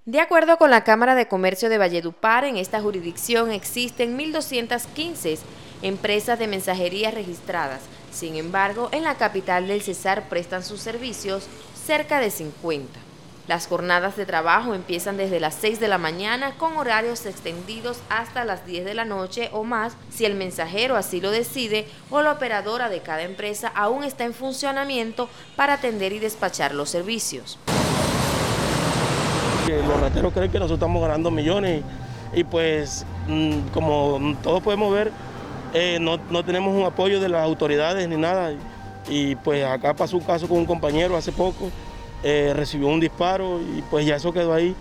De 0.04 0.20
acuerdo 0.20 0.58
con 0.58 0.72
la 0.72 0.84
Cámara 0.84 1.16
de 1.16 1.28
Comercio 1.28 1.70
de 1.70 1.78
Valledupar, 1.78 2.44
en 2.44 2.58
esta 2.58 2.82
jurisdicción 2.82 3.52
existen 3.52 4.18
1.215 4.18 5.38
empresas 5.82 6.40
de 6.40 6.48
mensajería 6.48 7.12
registradas. 7.12 7.82
Sin 8.12 8.36
embargo, 8.36 8.90
en 8.92 9.04
la 9.04 9.16
capital 9.16 9.68
del 9.68 9.82
Cesar 9.82 10.28
prestan 10.28 10.64
sus 10.64 10.82
servicios 10.82 11.48
cerca 11.76 12.20
de 12.20 12.32
50. 12.32 13.07
Las 13.48 13.68
jornadas 13.68 14.18
de 14.18 14.26
trabajo 14.26 14.74
empiezan 14.74 15.16
desde 15.16 15.40
las 15.40 15.56
6 15.56 15.80
de 15.80 15.88
la 15.88 15.98
mañana 15.98 16.52
con 16.58 16.76
horarios 16.76 17.26
extendidos 17.26 18.00
hasta 18.10 18.44
las 18.44 18.66
10 18.66 18.84
de 18.84 18.94
la 18.94 19.06
noche 19.06 19.50
o 19.54 19.64
más 19.64 19.94
si 20.10 20.26
el 20.26 20.36
mensajero 20.36 20.98
así 20.98 21.22
lo 21.22 21.32
decide 21.32 21.88
o 22.10 22.22
la 22.22 22.34
operadora 22.34 22.90
de 22.90 23.00
cada 23.00 23.22
empresa 23.22 23.72
aún 23.74 24.04
está 24.04 24.26
en 24.26 24.34
funcionamiento 24.34 25.30
para 25.56 25.76
atender 25.76 26.12
y 26.12 26.20
despachar 26.20 26.76
los 26.76 26.90
servicios. 26.90 27.58
Los 29.68 30.00
rateros 30.02 30.34
creen 30.34 30.52
que 30.52 30.60
nosotros 30.60 30.80
estamos 30.80 31.02
ganando 31.02 31.32
millones 31.32 31.84
y, 32.34 32.44
pues 32.44 33.06
mm, 33.28 33.70
como 33.74 34.36
todos 34.44 34.62
podemos 34.62 34.94
ver, 34.94 35.12
eh, 35.74 36.00
no, 36.02 36.18
no, 36.30 36.44
tenemos 36.44 36.76
un 36.76 36.84
apoyo 36.84 37.22
de 37.22 37.30
las 37.30 37.44
autoridades 37.46 38.10
ni 38.10 38.18
nada. 38.18 38.54
Y 39.10 39.36
pues 39.38 39.64
acá 39.64 39.94
pasó 39.94 40.18
un 40.18 40.24
caso 40.24 40.50
con 40.50 40.58
un 40.58 40.66
compañero 40.66 41.16
hace 41.16 41.32
poco, 41.32 41.72
eh, 42.24 42.54
recibió 42.56 42.88
un 42.88 43.00
disparo 43.00 43.60
y 43.60 43.82
pues 43.84 44.06
ya 44.06 44.16
eso 44.16 44.34
quedó 44.34 44.54
ahí. 44.54 44.76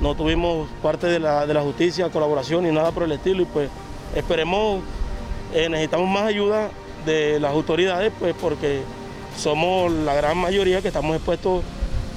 No 0.00 0.14
tuvimos 0.14 0.68
parte 0.82 1.06
de 1.06 1.20
la, 1.20 1.46
de 1.46 1.54
la 1.54 1.62
justicia, 1.62 2.10
colaboración 2.10 2.64
ni 2.64 2.72
nada 2.72 2.90
por 2.90 3.04
el 3.04 3.12
estilo 3.12 3.42
y 3.42 3.46
pues 3.46 3.70
esperemos, 4.14 4.82
eh, 5.52 5.68
necesitamos 5.68 6.08
más 6.08 6.24
ayuda 6.24 6.70
de 7.06 7.38
las 7.38 7.52
autoridades 7.52 8.12
pues 8.18 8.34
porque 8.40 8.82
somos 9.38 9.92
la 9.92 10.14
gran 10.14 10.36
mayoría 10.36 10.80
que 10.82 10.88
estamos 10.88 11.14
expuestos 11.14 11.62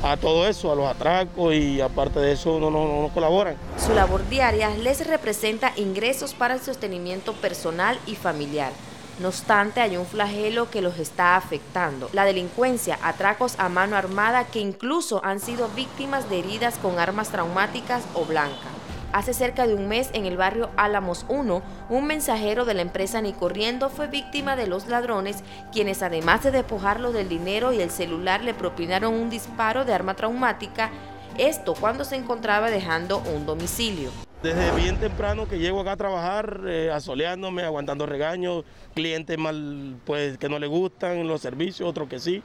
a 0.04 0.18
todo 0.18 0.48
eso, 0.48 0.72
a 0.72 0.76
los 0.76 0.88
atracos 0.88 1.54
y 1.54 1.82
aparte 1.82 2.20
de 2.20 2.32
eso 2.34 2.60
no, 2.60 2.70
no, 2.70 3.02
no 3.02 3.10
colaboran. 3.14 3.56
Su 3.78 3.94
labor 3.94 4.28
diaria 4.30 4.70
les 4.70 5.06
representa 5.08 5.74
ingresos 5.76 6.34
para 6.34 6.54
el 6.54 6.62
sostenimiento 6.62 7.34
personal 7.34 7.98
y 8.06 8.16
familiar. 8.16 8.72
No 9.20 9.30
obstante, 9.30 9.82
hay 9.82 9.98
un 9.98 10.06
flagelo 10.06 10.70
que 10.70 10.84
los 10.84 11.00
está 11.00 11.36
afectando. 11.38 12.08
La 12.14 12.24
delincuencia, 12.24 13.00
atracos 13.02 13.56
a 13.58 13.68
mano 13.68 13.96
armada 13.96 14.46
que 14.46 14.60
incluso 14.60 15.26
han 15.26 15.40
sido 15.40 15.70
víctimas 15.70 16.30
de 16.30 16.38
heridas 16.38 16.78
con 16.78 17.00
armas 17.00 17.30
traumáticas 17.30 18.04
o 18.14 18.26
blancas. 18.26 18.78
Hace 19.14 19.34
cerca 19.34 19.66
de 19.66 19.74
un 19.74 19.88
mes 19.88 20.12
en 20.14 20.28
el 20.28 20.38
barrio 20.38 20.70
Álamos 20.78 21.26
1, 21.30 21.64
un 21.90 22.06
mensajero 22.06 22.66
de 22.66 22.76
la 22.76 22.84
empresa 22.84 23.20
Ni 23.20 23.34
Corriendo 23.34 23.90
fue 23.90 24.06
víctima 24.06 24.56
de 24.56 24.68
los 24.68 24.88
ladrones, 24.88 25.38
quienes 25.72 26.04
además 26.04 26.44
de 26.44 26.52
despojarlo 26.52 27.12
del 27.12 27.28
dinero 27.28 27.74
y 27.74 27.82
el 27.82 27.90
celular 27.90 28.44
le 28.44 28.54
propinaron 28.54 29.16
un 29.16 29.32
disparo 29.32 29.86
de 29.86 29.94
arma 29.94 30.14
traumática, 30.14 30.92
esto 31.38 31.74
cuando 31.74 32.04
se 32.04 32.16
encontraba 32.16 32.70
dejando 32.70 33.20
un 33.36 33.46
domicilio. 33.46 34.12
Desde 34.44 34.72
bien 34.76 34.98
temprano 35.00 35.48
que 35.48 35.58
llego 35.58 35.82
acá 35.82 35.94
a 35.94 35.98
trabajar, 35.98 36.62
eh, 36.68 36.92
asoleándome, 36.92 37.64
aguantando 37.64 38.06
regaños, 38.06 38.66
clientes 38.94 39.38
mal, 39.38 39.96
pues 40.06 40.38
que 40.38 40.48
no 40.48 40.60
le 40.60 40.68
gustan 40.68 41.28
los 41.28 41.42
servicios, 41.42 41.90
otros 41.90 42.08
que 42.08 42.20
sí. 42.20 42.44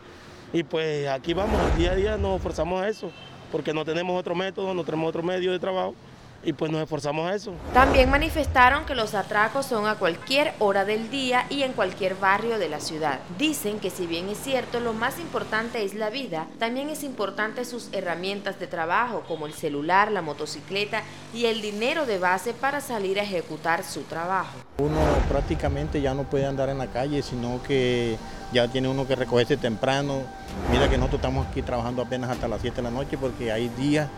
Y 0.52 0.62
pues 0.62 1.08
aquí 1.08 1.34
vamos, 1.34 1.60
día 1.76 1.92
a 1.92 1.94
día 1.94 2.16
nos 2.16 2.40
forzamos 2.40 2.82
a 2.82 2.88
eso, 2.88 3.10
porque 3.50 3.74
no 3.74 3.84
tenemos 3.84 4.18
otro 4.18 4.34
método, 4.34 4.72
no 4.72 4.84
tenemos 4.84 5.08
otro 5.08 5.22
medio 5.22 5.52
de 5.52 5.58
trabajo 5.58 5.94
y 6.44 6.52
pues 6.52 6.70
nos 6.70 6.82
esforzamos 6.82 7.30
a 7.30 7.34
eso. 7.34 7.52
También 7.72 8.10
manifestaron 8.10 8.84
que 8.84 8.94
los 8.94 9.14
atracos 9.14 9.66
son 9.66 9.86
a 9.86 9.96
cualquier 9.96 10.54
hora 10.58 10.84
del 10.84 11.10
día 11.10 11.46
y 11.50 11.62
en 11.62 11.72
cualquier 11.72 12.14
barrio 12.16 12.58
de 12.58 12.68
la 12.68 12.80
ciudad. 12.80 13.20
Dicen 13.38 13.78
que 13.78 13.90
si 13.90 14.06
bien 14.06 14.28
es 14.28 14.38
cierto 14.38 14.80
lo 14.80 14.92
más 14.92 15.18
importante 15.18 15.84
es 15.84 15.94
la 15.94 16.10
vida, 16.10 16.46
también 16.58 16.88
es 16.88 17.04
importante 17.04 17.64
sus 17.64 17.88
herramientas 17.92 18.58
de 18.58 18.66
trabajo 18.66 19.22
como 19.28 19.46
el 19.46 19.52
celular, 19.52 20.10
la 20.10 20.22
motocicleta 20.22 21.02
y 21.32 21.46
el 21.46 21.62
dinero 21.62 22.06
de 22.06 22.18
base 22.18 22.52
para 22.54 22.80
salir 22.80 23.20
a 23.20 23.22
ejecutar 23.22 23.84
su 23.84 24.02
trabajo. 24.02 24.58
Uno 24.78 25.00
prácticamente 25.28 26.00
ya 26.00 26.14
no 26.14 26.24
puede 26.24 26.46
andar 26.46 26.68
en 26.68 26.78
la 26.78 26.88
calle, 26.88 27.22
sino 27.22 27.62
que 27.62 28.16
ya 28.52 28.68
tiene 28.68 28.88
uno 28.88 29.06
que 29.06 29.14
recogerse 29.14 29.56
temprano. 29.56 30.22
Mira 30.70 30.88
que 30.88 30.96
nosotros 30.96 31.20
estamos 31.20 31.46
aquí 31.46 31.62
trabajando 31.62 32.02
apenas 32.02 32.30
hasta 32.30 32.48
las 32.48 32.60
7 32.60 32.76
de 32.76 32.82
la 32.82 32.90
noche 32.90 33.16
porque 33.16 33.52
hay 33.52 33.68
días 33.70 34.08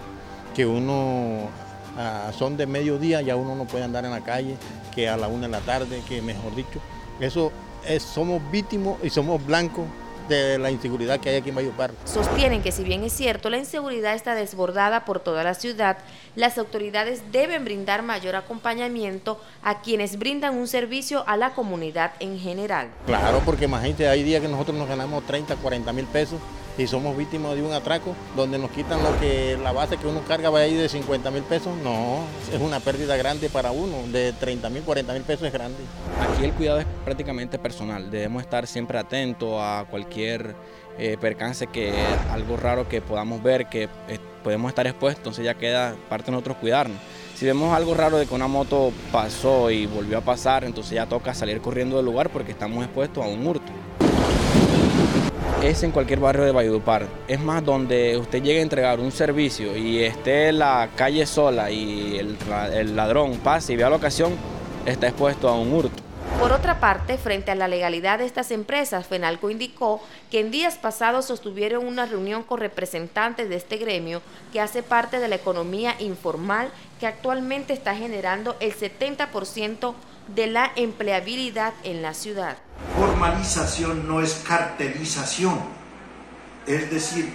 que 0.54 0.66
uno 0.66 1.48
a 1.96 2.33
son 2.33 2.57
de 2.57 2.66
mediodía, 2.66 3.20
ya 3.22 3.37
uno 3.37 3.54
no 3.54 3.64
puede 3.64 3.85
andar 3.85 4.04
en 4.04 4.11
la 4.11 4.22
calle, 4.22 4.57
que 4.94 5.09
a 5.09 5.16
la 5.16 5.28
una 5.28 5.46
de 5.46 5.52
la 5.52 5.61
tarde, 5.61 6.02
que 6.09 6.22
mejor 6.22 6.54
dicho. 6.54 6.80
Eso 7.20 7.52
es, 7.87 8.02
somos 8.02 8.40
víctimas 8.50 8.96
y 9.02 9.11
somos 9.11 9.44
blancos 9.44 9.87
de 10.28 10.59
la 10.59 10.70
inseguridad 10.70 11.20
que 11.20 11.28
hay 11.28 11.37
aquí 11.37 11.50
en 11.50 11.54
Mayupar. 11.54 11.92
Sostienen 12.04 12.62
que 12.62 12.72
si 12.72 12.83
bien 12.83 13.04
es 13.04 13.12
cierto 13.12 13.50
la 13.50 13.59
inseguridad 13.59 14.14
está 14.14 14.35
desbordada 14.35 15.04
por 15.04 15.20
toda 15.20 15.44
la 15.44 15.54
ciudad, 15.54 15.98
las 16.35 16.59
autoridades 16.59 17.22
deben 17.30 17.64
brindar 17.64 18.02
mayor 18.02 18.37
acompañamiento 18.37 19.40
a 19.62 19.80
quienes 19.80 20.18
brindan 20.18 20.57
un 20.57 20.66
servicio 20.66 21.24
a 21.26 21.37
la 21.37 21.50
comunidad 21.50 22.12
en 22.20 22.38
general. 22.38 22.88
Claro, 23.07 23.42
porque 23.44 23.66
imagínate, 23.66 24.09
hay 24.09 24.22
días 24.22 24.40
que 24.40 24.48
nosotros 24.48 24.76
nos 24.76 24.88
ganamos 24.88 25.24
30, 25.26 25.57
40 25.57 25.92
mil 25.92 26.07
pesos 26.07 26.40
y 26.76 26.87
somos 26.87 27.16
víctimas 27.16 27.54
de 27.54 27.62
un 27.62 27.72
atraco 27.72 28.14
donde 28.37 28.58
nos 28.58 28.70
quitan 28.70 29.02
lo 29.02 29.18
que 29.20 29.56
la 29.62 29.72
base 29.72 29.96
que 29.96 30.06
uno 30.06 30.20
carga 30.26 30.50
va 30.50 30.60
ahí 30.60 30.74
de 30.74 30.88
50 30.88 31.30
mil 31.30 31.42
pesos, 31.42 31.76
no, 31.82 32.20
es 32.52 32.60
una 32.60 32.80
pérdida 32.80 33.16
grande 33.16 33.48
para 33.48 33.70
uno, 33.70 33.98
de 34.08 34.32
30 34.32 34.70
mil, 34.70 34.82
40 34.82 35.12
mil 35.12 35.22
pesos 35.22 35.46
es 35.46 35.52
grande. 35.52 35.78
Aquí 36.20 36.44
el 36.44 36.52
cuidado 36.52 36.80
es 36.80 36.87
prácticamente 37.04 37.58
personal, 37.58 38.10
debemos 38.10 38.42
estar 38.42 38.66
siempre 38.66 38.98
atentos 38.98 39.54
a 39.60 39.87
cualquier 39.88 40.54
eh, 40.98 41.16
percance 41.20 41.66
que 41.66 41.92
algo 42.30 42.56
raro 42.56 42.88
que 42.88 43.00
podamos 43.00 43.42
ver, 43.42 43.66
que 43.66 43.84
eh, 44.08 44.18
podemos 44.42 44.68
estar 44.68 44.87
expuestos, 44.87 45.20
entonces 45.20 45.44
ya 45.44 45.54
queda 45.54 45.96
parte 46.08 46.26
de 46.26 46.32
nosotros 46.32 46.56
cuidarnos. 46.58 46.98
Si 47.37 47.44
vemos 47.46 47.74
algo 47.74 47.94
raro 47.94 48.16
de 48.16 48.26
que 48.26 48.34
una 48.34 48.46
moto 48.46 48.92
pasó 49.10 49.70
y 49.70 49.87
volvió 49.87 50.18
a 50.18 50.20
pasar, 50.20 50.64
entonces 50.64 50.92
ya 50.92 51.06
toca 51.06 51.34
salir 51.34 51.60
corriendo 51.60 51.96
del 51.96 52.06
lugar 52.06 52.30
porque 52.30 52.52
estamos 52.52 52.84
expuestos 52.84 53.24
a 53.24 53.28
un 53.28 53.44
hurto 53.44 53.72
es 55.66 55.83
en 55.83 55.92
cualquier 55.92 56.20
barrio 56.20 56.44
de 56.44 56.53
Valledupar. 56.53 57.07
Es 57.27 57.40
más, 57.40 57.64
donde 57.64 58.18
usted 58.18 58.42
llegue 58.42 58.59
a 58.59 58.62
entregar 58.62 59.00
un 59.00 59.11
servicio 59.11 59.77
y 59.77 60.03
esté 60.03 60.53
la 60.53 60.90
calle 60.94 61.24
sola 61.24 61.70
y 61.70 62.18
el, 62.18 62.96
ladrón 62.96 63.38
pase 63.38 63.72
y 63.72 63.77
vea 63.77 63.88
la 63.88 63.96
ocasión, 63.96 64.35
está 64.85 65.09
expuesto 65.09 65.48
a 65.48 65.59
un 65.59 65.72
hurto. 65.72 66.03
Por 66.38 66.53
otra 66.53 66.81
parte, 66.81 67.16
frente 67.16 67.50
a 67.50 67.55
la 67.55 67.68
legalidad 67.68 68.18
de 68.18 68.27
estas 68.27 68.50
empresas, 68.50 69.07
FENALCO 69.07 69.48
indicó 69.50 70.03
que 70.31 70.40
en 70.40 70.50
días 70.50 70.77
pasados 70.77 71.24
sostuvieron 71.24 71.87
una 71.87 72.05
reunión 72.05 72.42
con 72.42 72.61
representantes 72.61 73.48
de 73.48 73.57
este 73.57 73.79
gremio 73.79 74.20
que 74.53 74.61
hace 74.61 74.83
parte 74.83 75.18
de 75.18 75.29
la 75.29 75.37
economía 75.37 75.94
informal 75.98 76.68
que 77.00 77.07
actualmente 77.07 77.72
está 77.72 77.94
generando 77.94 78.57
el 78.61 78.74
70% 78.74 79.94
de 80.28 80.46
la 80.46 80.72
empleabilidad 80.76 81.74
en 81.82 82.02
la 82.02 82.14
ciudad. 82.14 82.56
Formalización 82.96 84.08
no 84.08 84.20
es 84.20 84.42
cartelización. 84.46 85.58
Es 86.66 86.90
decir, 86.90 87.32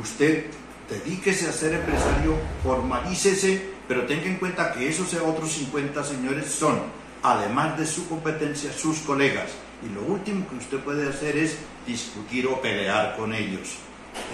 usted 0.00 0.46
dedíquese 0.88 1.48
a 1.48 1.52
ser 1.52 1.74
empresario, 1.74 2.36
formalícese, 2.62 3.72
pero 3.86 4.06
tenga 4.06 4.26
en 4.26 4.36
cuenta 4.36 4.72
que 4.72 4.88
esos 4.88 5.12
otros 5.14 5.52
50 5.52 6.02
señores 6.04 6.46
son 6.50 6.80
además 7.22 7.78
de 7.78 7.86
su 7.86 8.08
competencia, 8.08 8.72
sus 8.72 8.98
colegas. 9.00 9.50
Y 9.84 9.92
lo 9.94 10.02
último 10.02 10.48
que 10.48 10.56
usted 10.56 10.78
puede 10.78 11.08
hacer 11.08 11.36
es 11.36 11.58
discutir 11.86 12.46
o 12.46 12.60
pelear 12.60 13.16
con 13.16 13.34
ellos. 13.34 13.78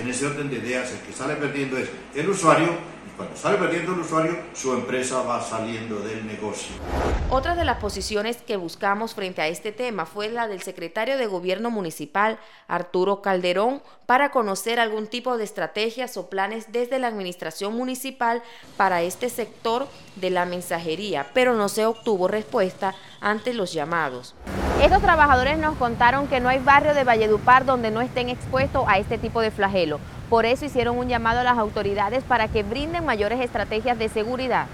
En 0.00 0.08
ese 0.08 0.26
orden 0.26 0.48
de 0.48 0.56
ideas, 0.56 0.92
el 0.92 1.00
que 1.00 1.12
sale 1.12 1.34
perdiendo 1.36 1.76
es 1.76 1.88
el 2.14 2.28
usuario 2.28 2.66
y 2.66 3.16
cuando 3.16 3.36
sale 3.36 3.58
perdiendo 3.58 3.94
el 3.94 4.00
usuario, 4.00 4.36
su 4.54 4.72
empresa 4.72 5.22
va 5.22 5.42
saliendo 5.42 6.00
del 6.00 6.26
negocio. 6.26 6.74
Otra 7.30 7.54
de 7.54 7.64
las 7.64 7.78
posiciones 7.78 8.38
que 8.38 8.56
buscamos 8.56 9.14
frente 9.14 9.42
a 9.42 9.48
este 9.48 9.72
tema 9.72 10.06
fue 10.06 10.28
la 10.28 10.48
del 10.48 10.62
secretario 10.62 11.18
de 11.18 11.26
Gobierno 11.26 11.70
Municipal, 11.70 12.38
Arturo 12.68 13.20
Calderón, 13.20 13.82
para 14.06 14.30
conocer 14.30 14.80
algún 14.80 15.06
tipo 15.06 15.36
de 15.36 15.44
estrategias 15.44 16.16
o 16.16 16.30
planes 16.30 16.72
desde 16.72 16.98
la 16.98 17.08
Administración 17.08 17.74
Municipal 17.74 18.42
para 18.76 19.02
este 19.02 19.28
sector 19.28 19.88
de 20.20 20.30
la 20.30 20.44
mensajería, 20.44 21.26
pero 21.34 21.54
no 21.54 21.68
se 21.68 21.86
obtuvo 21.86 22.28
respuesta 22.28 22.94
ante 23.20 23.54
los 23.54 23.72
llamados. 23.72 24.34
Estos 24.82 25.02
trabajadores 25.02 25.58
nos 25.58 25.76
contaron 25.76 26.28
que 26.28 26.40
no 26.40 26.48
hay 26.48 26.60
barrio 26.60 26.94
de 26.94 27.04
Valledupar 27.04 27.64
donde 27.64 27.90
no 27.90 28.00
estén 28.00 28.28
expuestos 28.28 28.84
a 28.86 28.98
este 28.98 29.18
tipo 29.18 29.40
de 29.40 29.50
flagelo. 29.50 29.98
Por 30.30 30.46
eso 30.46 30.66
hicieron 30.66 30.98
un 30.98 31.08
llamado 31.08 31.40
a 31.40 31.44
las 31.44 31.58
autoridades 31.58 32.22
para 32.22 32.48
que 32.48 32.62
brinden 32.62 33.04
mayores 33.04 33.40
estrategias 33.40 33.98
de 33.98 34.08
seguridad. 34.08 34.66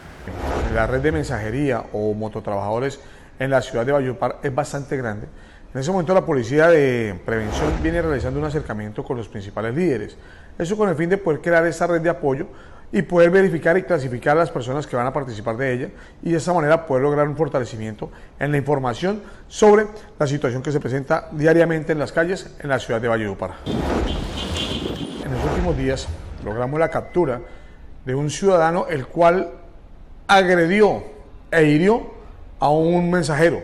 La 0.75 0.87
red 0.87 1.01
de 1.01 1.13
mensajería 1.13 1.85
o 1.93 2.13
mototrabajadores 2.13 3.01
en 3.39 3.51
la 3.51 3.63
ciudad 3.63 3.87
de 3.87 3.93
Valledupar 3.93 4.41
es 4.43 4.55
bastante 4.55 4.97
grande. 4.97 5.27
En 5.73 5.81
ese 5.81 5.91
momento 5.91 6.15
la 6.15 6.25
Policía 6.25 6.69
de 6.69 7.19
Prevención 7.25 7.73
viene 7.83 8.01
realizando 8.01 8.39
un 8.39 8.47
acercamiento 8.47 9.05
con 9.05 9.17
los 9.17 9.29
principales 9.29 9.75
líderes. 9.75 10.17
Eso 10.59 10.77
con 10.77 10.89
el 10.89 10.95
fin 10.95 11.11
de 11.11 11.19
poder 11.19 11.41
crear 11.41 11.67
esa 11.67 11.87
red 11.87 12.01
de 12.01 12.11
apoyo 12.11 12.47
y 12.95 13.03
poder 13.03 13.29
verificar 13.29 13.77
y 13.77 13.83
clasificar 13.83 14.37
a 14.37 14.41
las 14.41 14.53
personas 14.53 14.87
que 14.87 14.95
van 14.95 15.05
a 15.05 15.13
participar 15.13 15.57
de 15.57 15.73
ella 15.73 15.89
y 16.23 16.31
de 16.31 16.37
esa 16.37 16.53
manera 16.53 16.87
poder 16.87 17.03
lograr 17.03 17.29
un 17.29 17.37
fortalecimiento 17.37 18.09
en 18.39 18.53
la 18.53 18.57
información 18.57 19.21
sobre 19.49 19.89
la 20.17 20.29
situación 20.29 20.63
que 20.63 20.71
se 20.71 20.79
presenta 20.79 21.29
diariamente 21.33 21.91
en 21.91 21.99
las 21.99 22.13
calles 22.13 22.55
en 22.61 22.69
la 22.69 22.79
ciudad 22.79 23.01
de 23.01 23.09
Valledupar. 23.09 23.55
En 25.25 25.33
los 25.33 25.45
últimos 25.45 25.77
días 25.77 26.07
logramos 26.45 26.79
la 26.79 26.89
captura 26.89 27.41
de 28.05 28.15
un 28.15 28.31
ciudadano 28.31 28.87
el 28.89 29.09
cual 29.09 29.51
agredió 30.29 31.03
e 31.51 31.65
hirió 31.65 32.15
a 32.61 32.71
un 32.71 33.11
mensajero. 33.11 33.61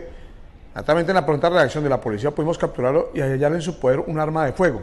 Naturalmente 0.75 1.11
en 1.11 1.15
la 1.15 1.25
pronta 1.25 1.49
reacción 1.49 1.85
de 1.85 1.89
la 1.89 2.01
policía 2.01 2.31
pudimos 2.31 2.57
capturarlo 2.57 3.11
y 3.13 3.21
hallar 3.21 3.53
en 3.53 3.61
su 3.61 3.79
poder 3.79 4.01
un 4.01 4.19
arma 4.19 4.45
de 4.45 4.51
fuego. 4.51 4.81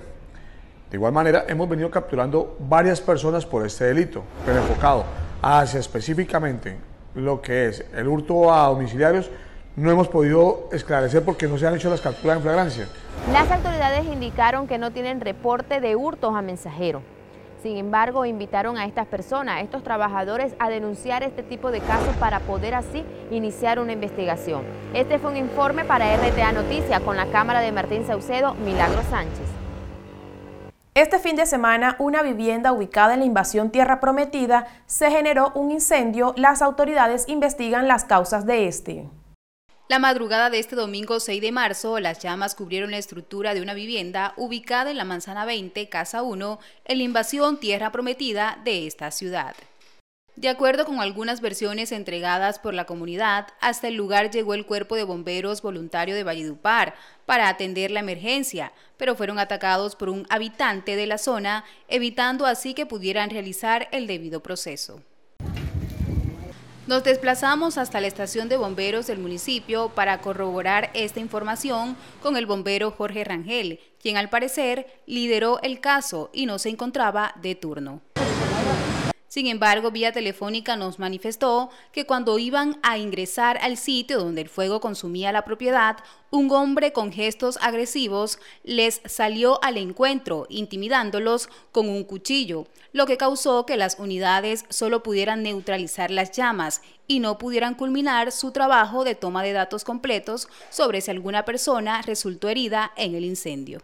De 0.91 0.97
igual 0.97 1.13
manera, 1.13 1.45
hemos 1.49 1.69
venido 1.69 1.91
capturando 1.91 2.57
varias 2.61 3.01
personas 3.01 3.45
por 3.45 3.65
este 3.67 3.85
delito, 3.85 4.23
pero 4.47 4.59
enfocado 4.59 5.05
hacia 5.43 5.81
específicamente 5.81 6.79
lo 7.15 7.43
que 7.43 7.67
es 7.67 7.85
el 7.95 8.09
hurto 8.09 8.53
a 8.53 8.69
domiciliarios, 8.69 9.31
no 9.77 9.91
hemos 9.91 10.09
podido 10.09 10.69
esclarecer 10.73 11.25
porque 11.25 11.47
no 11.47 11.59
se 11.59 11.67
han 11.67 11.75
hecho 11.75 11.91
las 11.91 12.01
capturas 12.01 12.39
en 12.39 12.43
flagrancia. 12.43 12.89
Las 13.33 13.51
autoridades 13.51 14.07
indicaron 14.07 14.67
que 14.67 14.79
no 14.79 14.91
tienen 14.91 15.21
reporte 15.21 15.81
de 15.81 15.95
hurtos 15.95 16.35
a 16.35 16.43
mensajeros. 16.43 17.03
Sin 17.63 17.77
embargo, 17.77 18.25
invitaron 18.25 18.79
a 18.79 18.87
estas 18.87 19.07
personas, 19.07 19.57
a 19.57 19.61
estos 19.61 19.83
trabajadores, 19.83 20.55
a 20.59 20.71
denunciar 20.71 21.23
este 21.23 21.43
tipo 21.43 21.71
de 21.71 21.81
casos 21.81 22.15
para 22.17 22.41
poder 22.41 22.75
así 22.75 23.05
iniciar 23.31 23.79
una 23.81 23.93
investigación. 23.93 24.63
Este 24.95 25.19
fue 25.19 25.33
un 25.33 25.37
informe 25.37 25.85
para 25.85 26.17
RTA 26.17 26.53
Noticias 26.53 27.01
con 27.03 27.17
la 27.17 27.27
cámara 27.27 27.61
de 27.61 27.73
Martín 27.73 28.07
Saucedo, 28.07 28.55
Milagro 28.55 29.03
Sánchez. 29.11 29.58
Este 30.99 31.21
fin 31.21 31.37
de 31.37 31.47
semana, 31.47 31.95
una 32.01 32.23
vivienda 32.23 32.73
ubicada 32.73 33.15
en 33.15 33.21
la 33.21 33.27
invasión 33.27 33.71
Tierra 33.71 34.01
Prometida 34.01 34.67
se 34.87 35.13
generó 35.13 35.53
un 35.55 35.71
incendio. 35.71 36.35
Las 36.37 36.61
autoridades 36.61 37.29
investigan 37.29 37.87
las 37.87 38.05
causas 38.05 38.47
de 38.47 38.67
este. 38.67 39.09
La 39.89 40.01
madrugada 40.01 40.51
de 40.51 40.59
este 40.59 40.75
domingo 40.75 41.21
6 41.21 41.41
de 41.41 41.53
marzo, 41.53 42.01
las 42.01 42.19
llamas 42.19 42.57
cubrieron 42.57 42.91
la 42.91 42.99
estructura 42.99 43.55
de 43.55 43.63
una 43.63 43.75
vivienda 43.75 44.35
ubicada 44.37 44.91
en 44.91 44.97
la 44.97 45.05
Manzana 45.05 45.45
20, 45.45 45.89
Casa 45.89 46.25
1, 46.25 46.59
en 46.87 46.99
la 46.99 47.05
invasión 47.05 47.61
Tierra 47.61 47.93
Prometida 47.93 48.59
de 48.65 48.89
esta 48.89 49.13
ciudad. 49.13 49.55
De 50.39 50.49
acuerdo 50.49 50.85
con 50.85 51.01
algunas 51.01 51.41
versiones 51.41 51.91
entregadas 51.91 52.61
por 52.61 52.73
la 52.73 52.85
comunidad, 52.85 53.49
hasta 53.61 53.89
el 53.89 53.97
lugar 53.97 54.31
llegó 54.31 54.55
el 54.55 54.67
cuerpo 54.67 54.95
de 54.95 55.03
bomberos 55.03 55.63
voluntario 55.63 56.15
de 56.15 56.23
Valledupar 56.23 56.95
para 57.27 57.49
atender 57.49 57.91
la 57.91 57.99
emergencia, 57.99 58.73
pero 58.97 59.17
fueron 59.17 59.41
atacados 59.41 59.97
por 59.97 60.09
un 60.09 60.29
habitante 60.31 60.95
de 60.95 61.09
la 61.09 61.19
zona, 61.19 61.65
evitando 61.89 62.47
así 62.47 62.73
que 62.73 62.87
pudieran 62.87 63.31
realizar 63.31 63.89
el 63.91 64.07
debido 64.07 64.41
proceso. 64.41 65.03
Nos 66.87 67.03
desplazamos 67.03 67.77
hasta 67.77 68.01
la 68.01 68.07
estación 68.07 68.49
de 68.49 68.59
bomberos 68.59 69.09
del 69.09 69.19
municipio 69.19 69.89
para 69.89 70.21
corroborar 70.21 70.91
esta 70.95 71.19
información 71.19 71.97
con 72.23 72.37
el 72.37 72.47
bombero 72.47 72.93
Jorge 72.93 73.25
Rangel, 73.25 73.81
quien 74.01 74.17
al 74.17 74.31
parecer 74.31 74.87
lideró 75.05 75.61
el 75.63 75.81
caso 75.81 76.31
y 76.33 76.47
no 76.47 76.61
se 76.61 76.69
encontraba 76.69 77.35
de 77.43 77.57
turno. 77.57 78.03
Sin 79.29 79.47
embargo, 79.47 79.91
vía 79.91 80.11
telefónica 80.11 80.75
nos 80.77 80.99
manifestó 80.99 81.69
que 81.93 82.07
cuando 82.07 82.39
iban 82.39 82.79
a 82.83 82.97
ingresar 82.97 83.59
al 83.59 83.77
sitio 83.77 84.19
donde 84.19 84.41
el 84.41 84.49
fuego 84.49 84.81
consumía 84.81 85.33
la 85.33 85.45
propiedad, 85.45 85.99
un 86.31 86.51
hombre 86.51 86.95
con 86.95 87.13
gestos 87.13 87.59
agresivos 87.61 88.39
les 88.65 89.03
salió 89.05 89.63
al 89.63 89.77
encuentro, 89.77 90.47
intimidándolos 90.49 91.51
con 91.73 91.91
un 91.91 92.05
cuchillo, 92.05 92.67
lo 92.93 93.05
que 93.05 93.19
causó 93.19 93.67
que 93.67 93.77
las 93.77 93.99
unidades 93.99 94.65
solo 94.71 95.03
pudieran 95.03 95.43
neutralizar 95.43 96.11
las 96.11 96.33
llamas 96.33 96.81
y 97.07 97.21
no 97.21 97.37
pudieran 97.37 97.75
culminar 97.75 98.33
su 98.33 98.51
trabajo 98.53 99.05
de 99.05 99.15
toma 99.15 99.43
de 99.43 99.53
datos 99.53 99.85
completos 99.85 100.49
sobre 100.71 101.03
si 101.03 101.11
alguna 101.11 101.45
persona 101.45 102.01
resultó 102.01 102.49
herida 102.49 102.93
en 102.97 103.15
el 103.15 103.27
incendio. 103.27 103.83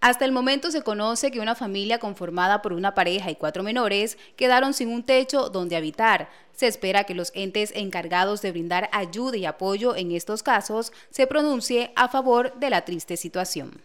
Hasta 0.00 0.24
el 0.24 0.30
momento 0.30 0.70
se 0.70 0.82
conoce 0.82 1.32
que 1.32 1.40
una 1.40 1.56
familia 1.56 1.98
conformada 1.98 2.62
por 2.62 2.72
una 2.72 2.94
pareja 2.94 3.30
y 3.30 3.36
cuatro 3.36 3.64
menores 3.64 4.16
quedaron 4.36 4.72
sin 4.72 4.90
un 4.90 5.02
techo 5.02 5.48
donde 5.48 5.76
habitar. 5.76 6.28
Se 6.52 6.68
espera 6.68 7.02
que 7.04 7.14
los 7.14 7.32
entes 7.34 7.72
encargados 7.74 8.40
de 8.40 8.52
brindar 8.52 8.88
ayuda 8.92 9.36
y 9.36 9.44
apoyo 9.44 9.96
en 9.96 10.12
estos 10.12 10.44
casos 10.44 10.92
se 11.10 11.26
pronuncie 11.26 11.92
a 11.96 12.08
favor 12.08 12.54
de 12.60 12.70
la 12.70 12.82
triste 12.84 13.16
situación. 13.16 13.82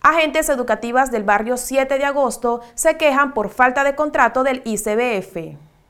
Agentes 0.00 0.48
educativas 0.48 1.12
del 1.12 1.22
barrio 1.22 1.56
7 1.56 1.96
de 1.96 2.04
agosto 2.04 2.62
se 2.74 2.96
quejan 2.96 3.34
por 3.34 3.48
falta 3.48 3.84
de 3.84 3.94
contrato 3.94 4.42
del 4.42 4.60
ICBF. 4.64 5.36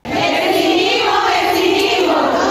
Exigimos, 0.04 1.22
exigimos, 1.42 2.41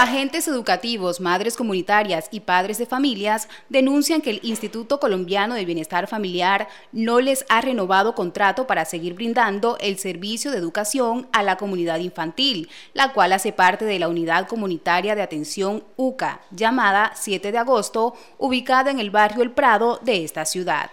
Agentes 0.00 0.48
educativos, 0.48 1.20
madres 1.20 1.58
comunitarias 1.58 2.28
y 2.30 2.40
padres 2.40 2.78
de 2.78 2.86
familias 2.86 3.50
denuncian 3.68 4.22
que 4.22 4.30
el 4.30 4.40
Instituto 4.42 4.98
Colombiano 4.98 5.54
de 5.54 5.66
Bienestar 5.66 6.06
Familiar 6.06 6.68
no 6.90 7.20
les 7.20 7.44
ha 7.50 7.60
renovado 7.60 8.14
contrato 8.14 8.66
para 8.66 8.86
seguir 8.86 9.12
brindando 9.12 9.76
el 9.78 9.98
servicio 9.98 10.52
de 10.52 10.56
educación 10.56 11.28
a 11.34 11.42
la 11.42 11.56
comunidad 11.56 11.98
infantil, 11.98 12.70
la 12.94 13.12
cual 13.12 13.34
hace 13.34 13.52
parte 13.52 13.84
de 13.84 13.98
la 13.98 14.08
Unidad 14.08 14.48
Comunitaria 14.48 15.14
de 15.14 15.20
Atención 15.20 15.84
UCA, 15.96 16.40
llamada 16.50 17.12
7 17.14 17.52
de 17.52 17.58
agosto, 17.58 18.14
ubicada 18.38 18.90
en 18.90 19.00
el 19.00 19.10
barrio 19.10 19.42
El 19.42 19.50
Prado 19.50 20.00
de 20.02 20.24
esta 20.24 20.46
ciudad. 20.46 20.90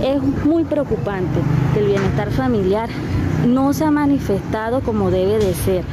Es 0.00 0.22
muy 0.22 0.62
preocupante 0.62 1.40
que 1.74 1.80
el 1.80 1.86
bienestar 1.86 2.30
familiar 2.30 2.90
no 3.46 3.72
se 3.72 3.84
ha 3.84 3.90
manifestado 3.90 4.80
como 4.80 5.10
debe 5.10 5.38
de 5.38 5.54
ser 5.54 5.84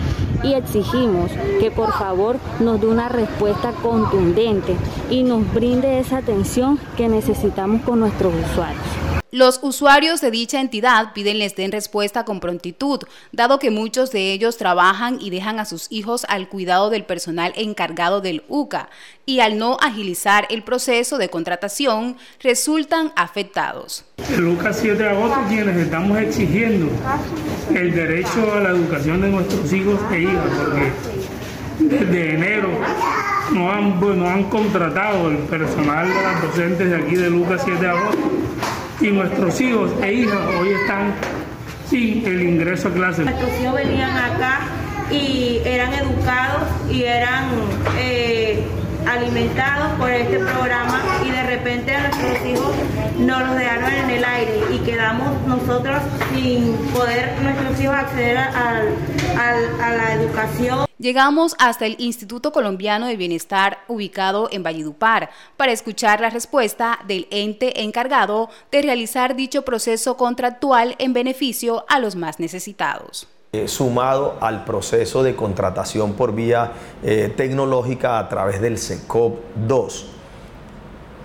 y 0.43 0.53
exigimos 0.53 1.31
que 1.59 1.71
por 1.71 1.93
favor 1.93 2.37
nos 2.59 2.81
dé 2.81 2.87
una 2.87 3.09
respuesta 3.09 3.71
contundente 3.81 4.75
y 5.09 5.23
nos 5.23 5.51
brinde 5.53 5.99
esa 5.99 6.17
atención 6.17 6.79
que 6.97 7.07
necesitamos 7.07 7.81
con 7.81 7.99
nuestros 7.99 8.33
usuarios. 8.51 9.02
Los 9.33 9.61
usuarios 9.63 10.21
de 10.21 10.29
dicha 10.29 10.61
entidad 10.61 11.11
piden 11.13 11.39
les 11.39 11.55
den 11.55 11.71
respuesta 11.71 12.23
con 12.23 12.39
prontitud, 12.39 12.99
dado 13.31 13.57
que 13.57 13.71
muchos 13.71 14.11
de 14.11 14.31
ellos 14.31 14.57
trabajan 14.57 15.17
y 15.19 15.31
dejan 15.31 15.59
a 15.59 15.65
sus 15.65 15.87
hijos 15.89 16.23
al 16.29 16.49
cuidado 16.49 16.91
del 16.91 17.03
personal 17.03 17.51
encargado 17.55 18.21
del 18.21 18.43
UCA 18.47 18.89
y 19.25 19.39
al 19.39 19.57
no 19.57 19.79
agilizar 19.81 20.45
el 20.51 20.61
proceso 20.61 21.17
de 21.17 21.29
contratación 21.29 22.15
resultan 22.43 23.11
afectados. 23.15 24.05
El 24.31 24.45
UCA 24.49 24.71
7 24.71 25.01
de 25.01 25.09
agosto 25.09 25.39
quienes 25.49 25.77
estamos 25.77 26.15
exigiendo 26.19 26.91
el 27.73 27.91
derecho 27.91 28.53
a 28.53 28.59
la 28.59 28.69
educación 28.69 29.21
de 29.21 29.29
nuestros 29.29 29.73
hijos 29.73 29.99
e 30.11 30.21
hijas, 30.21 30.45
porque 30.59 30.91
desde 31.79 32.35
enero 32.35 32.69
no 33.51 33.71
han, 33.71 33.99
bueno, 33.99 34.27
han 34.27 34.43
contratado 34.43 35.29
el 35.29 35.37
personal 35.37 36.07
de 36.07 36.21
las 36.21 36.41
docentes 36.43 36.87
de 36.87 36.95
aquí 36.95 37.15
de 37.15 37.31
Lucas 37.31 37.63
7 37.65 37.81
de 37.81 37.89
agosto 37.89 38.43
y 39.01 39.07
nuestros 39.07 39.59
hijos 39.61 39.91
e 40.01 40.13
hijas 40.13 40.39
hoy 40.59 40.69
están 40.69 41.13
sin 41.89 42.25
el 42.25 42.41
ingreso 42.41 42.87
a 42.89 42.93
clase. 42.93 43.23
Nuestros 43.23 43.51
hijos 43.61 43.75
venían 43.75 44.17
acá 44.17 44.59
y 45.11 45.61
eran 45.65 45.93
educados 45.93 46.63
y 46.91 47.03
eran 47.03 47.45
eh, 47.97 48.63
alimentados 49.07 49.93
por 49.99 50.09
este 50.09 50.39
programa 50.39 51.01
y 51.25 51.29
de 51.29 51.43
repente 51.43 51.95
a 51.95 52.07
nuestros 52.07 52.45
hijos 52.47 52.75
nos 53.19 53.39
los 53.47 53.55
dejaron 53.55 53.91
en 53.91 54.09
el 54.09 54.25
aire 54.25 54.61
y 54.71 54.79
quedamos 54.79 55.41
nosotros 55.47 56.01
sin 56.33 56.75
poder 56.93 57.33
nuestros 57.41 57.79
hijos 57.79 57.95
acceder 57.95 58.37
a, 58.37 58.83
la 59.95 60.13
educación. 60.13 60.85
Llegamos 60.97 61.55
hasta 61.59 61.85
el 61.85 61.95
Instituto 61.99 62.51
Colombiano 62.51 63.07
de 63.07 63.17
Bienestar 63.17 63.79
ubicado 63.87 64.47
en 64.51 64.63
Valledupar 64.63 65.29
para 65.57 65.71
escuchar 65.71 66.21
la 66.21 66.29
respuesta 66.29 66.99
del 67.07 67.27
ente 67.29 67.81
encargado 67.81 68.49
de 68.71 68.81
realizar 68.81 69.35
dicho 69.35 69.63
proceso 69.63 70.17
contractual 70.17 70.95
en 70.99 71.13
beneficio 71.13 71.85
a 71.89 71.99
los 71.99 72.15
más 72.15 72.39
necesitados. 72.39 73.27
Eh, 73.55 73.67
sumado 73.67 74.35
al 74.41 74.65
proceso 74.65 75.21
de 75.21 75.35
contratación 75.35 76.13
por 76.13 76.33
vía 76.33 76.71
eh, 77.03 77.31
tecnológica 77.37 78.17
a 78.17 78.27
través 78.27 78.59
del 78.59 78.79
SECOP 78.79 79.41
2. 79.67 80.07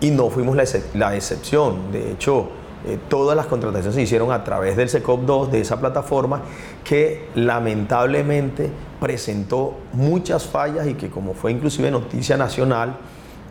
Y 0.02 0.10
no 0.10 0.28
fuimos 0.28 0.54
la, 0.54 0.64
excep 0.64 0.94
la 0.94 1.16
excepción. 1.16 1.90
De 1.90 2.12
hecho, 2.12 2.50
eh, 2.86 2.98
todas 3.08 3.34
las 3.34 3.46
contrataciones 3.46 3.94
se 3.94 4.02
hicieron 4.02 4.30
a 4.30 4.44
través 4.44 4.76
del 4.76 4.90
SECOP 4.90 5.22
2, 5.22 5.52
de 5.52 5.62
esa 5.62 5.80
plataforma, 5.80 6.42
que 6.84 7.30
lamentablemente 7.34 8.70
presentó 9.00 9.78
muchas 9.94 10.44
fallas 10.44 10.86
y 10.86 10.96
que 10.96 11.08
como 11.08 11.32
fue 11.32 11.50
inclusive 11.50 11.90
noticia 11.90 12.36
nacional, 12.36 12.98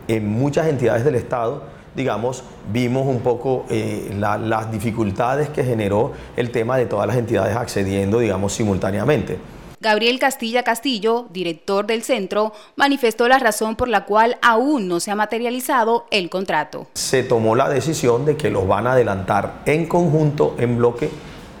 en 0.06 0.28
muchas 0.28 0.68
entidades 0.68 1.04
del 1.04 1.16
Estado, 1.16 1.64
digamos, 1.98 2.44
vimos 2.72 3.06
un 3.06 3.20
poco 3.20 3.66
eh, 3.68 4.14
la, 4.16 4.38
las 4.38 4.70
dificultades 4.70 5.50
que 5.50 5.64
generó 5.64 6.12
el 6.36 6.50
tema 6.50 6.78
de 6.78 6.86
todas 6.86 7.06
las 7.08 7.16
entidades 7.16 7.56
accediendo, 7.56 8.20
digamos, 8.20 8.52
simultáneamente. 8.54 9.38
Gabriel 9.80 10.18
Castilla 10.18 10.62
Castillo, 10.62 11.26
director 11.30 11.86
del 11.86 12.02
centro, 12.02 12.52
manifestó 12.76 13.28
la 13.28 13.38
razón 13.38 13.76
por 13.76 13.88
la 13.88 14.04
cual 14.04 14.38
aún 14.42 14.88
no 14.88 15.00
se 15.00 15.10
ha 15.10 15.16
materializado 15.16 16.06
el 16.10 16.30
contrato. 16.30 16.86
Se 16.94 17.22
tomó 17.22 17.56
la 17.56 17.68
decisión 17.68 18.24
de 18.24 18.36
que 18.36 18.50
los 18.50 18.66
van 18.66 18.86
a 18.86 18.92
adelantar 18.92 19.62
en 19.66 19.86
conjunto, 19.86 20.54
en 20.58 20.78
bloque, 20.78 21.10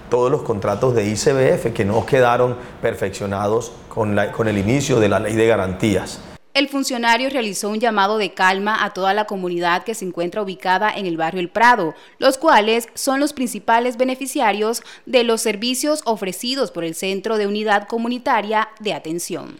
todos 0.08 0.30
los 0.30 0.42
contratos 0.42 0.94
de 0.94 1.06
ICBF 1.06 1.72
que 1.74 1.84
no 1.84 2.06
quedaron 2.06 2.56
perfeccionados 2.80 3.72
con, 3.88 4.14
la, 4.14 4.32
con 4.32 4.48
el 4.48 4.56
inicio 4.56 5.00
de 5.00 5.08
la 5.08 5.18
ley 5.18 5.34
de 5.34 5.46
garantías. 5.46 6.20
El 6.58 6.68
funcionario 6.68 7.30
realizó 7.30 7.70
un 7.70 7.78
llamado 7.78 8.18
de 8.18 8.34
calma 8.34 8.82
a 8.82 8.92
toda 8.92 9.14
la 9.14 9.26
comunidad 9.26 9.84
que 9.84 9.94
se 9.94 10.04
encuentra 10.04 10.42
ubicada 10.42 10.90
en 10.90 11.06
el 11.06 11.16
barrio 11.16 11.38
El 11.40 11.50
Prado, 11.50 11.94
los 12.18 12.36
cuales 12.36 12.88
son 12.94 13.20
los 13.20 13.32
principales 13.32 13.96
beneficiarios 13.96 14.82
de 15.06 15.22
los 15.22 15.40
servicios 15.40 16.02
ofrecidos 16.04 16.72
por 16.72 16.82
el 16.82 16.96
Centro 16.96 17.38
de 17.38 17.46
Unidad 17.46 17.86
Comunitaria 17.86 18.70
de 18.80 18.92
Atención. 18.92 19.56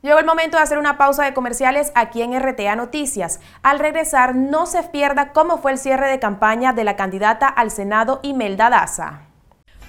Llegó 0.00 0.18
el 0.18 0.24
momento 0.24 0.56
de 0.56 0.62
hacer 0.62 0.78
una 0.78 0.96
pausa 0.96 1.26
de 1.26 1.34
comerciales 1.34 1.92
aquí 1.94 2.22
en 2.22 2.32
RTA 2.32 2.74
Noticias. 2.74 3.38
Al 3.62 3.78
regresar, 3.78 4.34
no 4.34 4.64
se 4.64 4.84
pierda 4.84 5.34
cómo 5.34 5.58
fue 5.58 5.72
el 5.72 5.78
cierre 5.78 6.08
de 6.08 6.18
campaña 6.18 6.72
de 6.72 6.84
la 6.84 6.96
candidata 6.96 7.46
al 7.46 7.70
Senado 7.70 8.20
Imelda 8.22 8.70
Daza. 8.70 9.25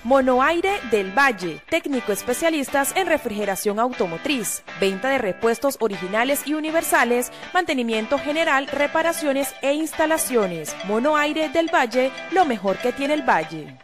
Monoaire 0.03 0.79
del 0.91 1.11
Valle, 1.11 1.59
técnico 1.69 2.11
especialistas 2.11 2.95
en 2.95 3.07
refrigeración 3.07 3.79
automotriz, 3.79 4.63
venta 4.79 5.09
de 5.09 5.17
repuestos 5.17 5.77
originales 5.79 6.47
y 6.47 6.53
universales, 6.53 7.31
mantenimiento 7.53 8.19
general, 8.19 8.67
reparaciones 8.67 9.53
e 9.61 9.73
instalaciones. 9.73 10.75
Monoaire 10.87 11.49
del 11.49 11.69
Valle, 11.73 12.11
lo 12.31 12.45
mejor 12.45 12.77
que 12.77 12.93
tiene 12.93 13.15
el 13.15 13.23
Valle. 13.23 13.75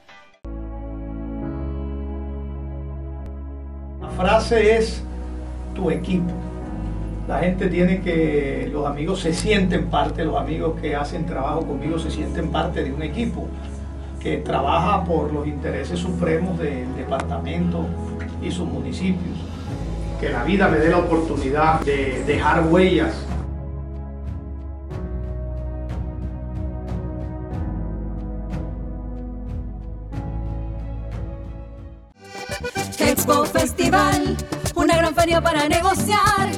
La 4.00 4.10
frase 4.10 4.78
es 4.78 5.04
tu 5.74 5.90
equipo. 5.90 6.32
La 7.28 7.40
gente 7.40 7.68
tiene 7.68 8.02
que, 8.02 8.70
los 8.72 8.86
amigos 8.86 9.22
se 9.22 9.34
sienten 9.34 9.90
parte, 9.90 10.24
los 10.24 10.38
amigos 10.38 10.80
que 10.80 10.96
hacen 10.96 11.26
trabajo 11.26 11.66
conmigo 11.66 11.98
se 11.98 12.12
sienten 12.12 12.52
parte 12.52 12.84
de 12.84 12.94
un 12.94 13.02
equipo 13.02 13.48
que 14.24 14.38
trabaja 14.38 15.04
por 15.04 15.34
los 15.34 15.46
intereses 15.46 16.00
supremos 16.00 16.58
del 16.58 16.96
departamento 16.96 17.86
y 18.42 18.50
sus 18.50 18.66
municipios. 18.66 19.38
Que 20.22 20.30
la 20.30 20.46
vida 20.46 20.70
me 20.70 20.78
dé 20.78 20.90
la 20.90 21.00
oportunidad 21.00 21.82
de 21.82 22.24
dejar 22.26 22.66
huellas. 22.68 23.14
Expo 32.98 33.46
Festival, 33.46 34.38
una 34.76 34.96
gran 34.98 35.14
feria 35.14 35.42
para 35.42 35.68
negociar. 35.68 36.50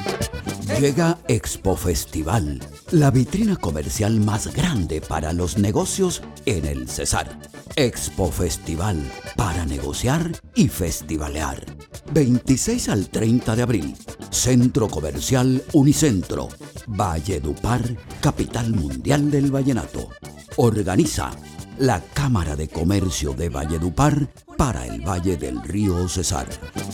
Llega 0.80 1.18
Expo 1.28 1.76
Festival, 1.76 2.60
la 2.92 3.10
vitrina 3.10 3.56
comercial 3.56 4.20
más 4.20 4.54
grande 4.54 5.02
para 5.02 5.34
los 5.34 5.58
negocios 5.58 6.22
en 6.46 6.66
el 6.66 6.88
Cesar. 6.88 7.55
Expo 7.78 8.32
Festival, 8.32 9.12
para 9.36 9.66
negociar 9.66 10.32
y 10.54 10.70
festivalear. 10.70 11.66
26 12.14 12.88
al 12.88 13.10
30 13.10 13.54
de 13.56 13.62
abril, 13.64 13.98
Centro 14.30 14.88
Comercial 14.88 15.62
Unicentro, 15.74 16.48
Valledupar, 16.88 17.82
capital 18.22 18.72
mundial 18.72 19.30
del 19.30 19.52
vallenato. 19.52 20.10
Organiza 20.56 21.32
la 21.78 22.00
Cámara 22.14 22.56
de 22.56 22.70
Comercio 22.70 23.34
de 23.34 23.50
Valledupar 23.50 24.30
para 24.58 24.86
el 24.86 25.02
Valle 25.02 25.36
del 25.36 25.62
Río 25.62 26.08
Cesar. 26.08 26.48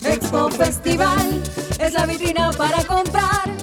Expo 0.03 0.49
Festival 0.49 1.43
es 1.79 1.93
la 1.93 2.07
vitrina 2.07 2.49
para 2.53 2.83
comprar. 2.85 3.60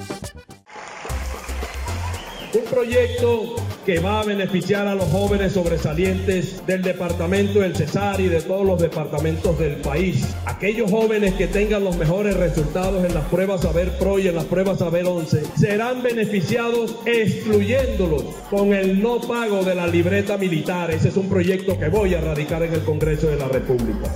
Un 2.51 2.63
proyecto 2.63 3.55
que 3.85 3.99
va 3.99 4.21
a 4.21 4.23
beneficiar 4.23 4.87
a 4.87 4.95
los 4.95 5.07
jóvenes 5.09 5.53
sobresalientes 5.53 6.65
del 6.65 6.81
departamento 6.81 7.59
del 7.59 7.75
Cesar 7.75 8.19
y 8.19 8.27
de 8.27 8.41
todos 8.41 8.65
los 8.65 8.81
departamentos 8.81 9.59
del 9.59 9.75
país. 9.75 10.25
Aquellos 10.45 10.89
jóvenes 10.89 11.35
que 11.35 11.45
tengan 11.45 11.83
los 11.83 11.95
mejores 11.95 12.35
resultados 12.35 13.05
en 13.05 13.13
las 13.13 13.25
pruebas 13.25 13.61
Saber 13.61 13.95
Pro 13.99 14.17
y 14.17 14.29
en 14.29 14.35
las 14.35 14.45
pruebas 14.45 14.79
Saber 14.79 15.05
11 15.05 15.43
serán 15.59 16.01
beneficiados 16.01 16.95
excluyéndolos 17.05 18.23
con 18.49 18.73
el 18.73 18.99
no 18.99 19.21
pago 19.21 19.63
de 19.63 19.75
la 19.75 19.85
libreta 19.85 20.35
militar. 20.37 20.89
Ese 20.89 21.09
es 21.09 21.17
un 21.17 21.29
proyecto 21.29 21.77
que 21.77 21.89
voy 21.89 22.15
a 22.15 22.21
radicar 22.21 22.63
en 22.63 22.73
el 22.73 22.81
Congreso 22.81 23.27
de 23.27 23.37
la 23.37 23.47
República. 23.47 24.09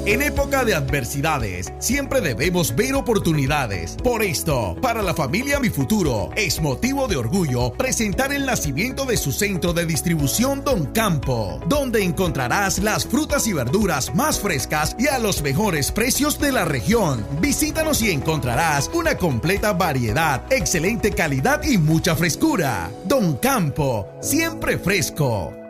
En 0.06 0.22
época 0.22 0.66
de 0.66 0.76
adversidades, 0.76 1.72
siempre 1.80 2.20
debemos 2.20 2.76
ver 2.76 2.94
oportunidades. 2.94 3.96
Por 4.04 4.22
esto, 4.22 4.76
para 4.82 5.02
la 5.02 5.14
familia 5.14 5.62
Mi 5.62 5.70
Futuro, 5.70 6.30
es 6.36 6.62
motivo 6.62 7.08
de 7.08 7.16
orgullo 7.16 7.72
presentar 7.72 8.34
el 8.34 8.46
nacimiento 8.46 9.06
de 9.06 9.16
su 9.16 9.32
centro 9.32 9.72
de 9.72 9.86
distribución 9.86 10.62
Don 10.66 10.88
Campo, 10.88 11.62
donde 11.70 12.04
encontrarás 12.04 12.80
las 12.80 13.06
frutas 13.06 13.48
y 13.48 13.54
verduras 13.54 14.14
más 14.14 14.42
frescas 14.42 14.94
y 15.00 15.08
a 15.08 15.20
los 15.20 15.42
mejores 15.42 15.90
precios 15.94 16.38
de 16.38 16.52
la 16.52 16.66
región. 16.66 17.26
Visítanos 17.40 18.02
y 18.02 18.12
encontrarás 18.12 18.92
una 18.94 19.18
completa 19.18 19.72
variedad, 19.72 20.44
excelente 20.52 21.12
calidad 21.12 21.64
y 21.64 21.78
mucha 21.78 22.14
frescura. 22.18 22.92
Don 23.06 23.38
Campo, 23.38 24.10
siempre 24.20 24.78
fresco. 24.78 25.63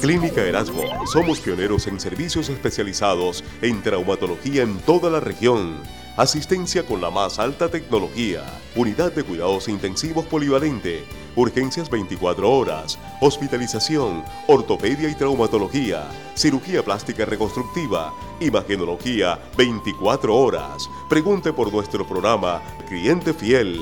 Clínica 0.00 0.42
Erasmo. 0.42 0.84
Somos 1.06 1.40
pioneros 1.40 1.88
en 1.88 1.98
servicios 1.98 2.48
especializados 2.48 3.42
en 3.62 3.82
traumatología 3.82 4.62
en 4.62 4.78
toda 4.78 5.10
la 5.10 5.18
región. 5.18 5.82
Asistencia 6.16 6.86
con 6.86 7.00
la 7.00 7.10
más 7.10 7.40
alta 7.40 7.68
tecnología. 7.68 8.44
Unidad 8.76 9.12
de 9.12 9.24
cuidados 9.24 9.66
intensivos 9.66 10.24
polivalente. 10.26 11.04
urgencias 11.34 11.90
24 11.90 12.50
horas, 12.50 12.98
hospitalización, 13.20 14.24
ortopedia 14.46 15.08
y 15.08 15.14
traumatología, 15.14 16.08
cirugía 16.34 16.84
plástica 16.84 17.24
reconstructiva, 17.24 18.14
imagenología 18.40 19.38
24 19.56 20.34
horas. 20.34 20.88
Pregunte 21.08 21.52
por 21.52 21.72
nuestro 21.72 22.06
programa 22.06 22.62
Cliente 22.88 23.32
Fiel. 23.32 23.80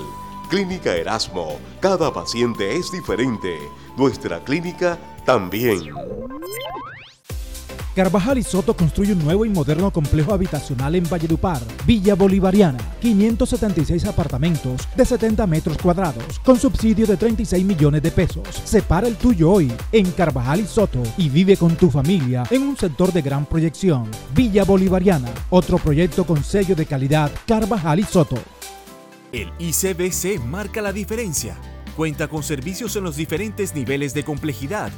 Clínica 0.48 0.94
Erasmo. 0.94 1.58
Cada 1.80 2.12
paciente 2.12 2.76
es 2.76 2.92
diferente. 2.92 3.58
Nuestra 3.96 4.44
clínica 4.44 4.98
también. 5.26 5.92
Carvajal 7.96 8.36
y 8.36 8.42
Soto 8.42 8.76
construye 8.76 9.14
un 9.14 9.24
nuevo 9.24 9.46
y 9.46 9.48
moderno 9.48 9.90
complejo 9.90 10.34
habitacional 10.34 10.94
en 10.96 11.08
Valledupar, 11.08 11.62
Villa 11.86 12.14
Bolivariana, 12.14 12.78
576 13.00 14.04
apartamentos 14.04 14.86
de 14.94 15.04
70 15.06 15.46
metros 15.46 15.78
cuadrados, 15.78 16.38
con 16.40 16.58
subsidio 16.58 17.06
de 17.06 17.16
36 17.16 17.64
millones 17.64 18.02
de 18.02 18.10
pesos. 18.10 18.46
Separa 18.64 19.08
el 19.08 19.16
tuyo 19.16 19.50
hoy 19.50 19.72
en 19.92 20.10
Carvajal 20.12 20.60
y 20.60 20.66
Soto 20.66 21.02
y 21.16 21.30
vive 21.30 21.56
con 21.56 21.74
tu 21.74 21.90
familia 21.90 22.42
en 22.50 22.62
un 22.64 22.76
sector 22.76 23.10
de 23.14 23.22
gran 23.22 23.46
proyección. 23.46 24.10
Villa 24.34 24.64
Bolivariana, 24.64 25.30
otro 25.48 25.78
proyecto 25.78 26.26
con 26.26 26.44
sello 26.44 26.76
de 26.76 26.84
calidad 26.84 27.30
Carvajal 27.46 28.00
y 28.00 28.04
Soto. 28.04 28.36
El 29.32 29.50
ICBC 29.58 30.44
marca 30.44 30.82
la 30.82 30.92
diferencia. 30.92 31.56
Cuenta 31.96 32.28
con 32.28 32.42
servicios 32.42 32.94
en 32.96 33.04
los 33.04 33.16
diferentes 33.16 33.74
niveles 33.74 34.12
de 34.12 34.22
complejidad 34.22 34.92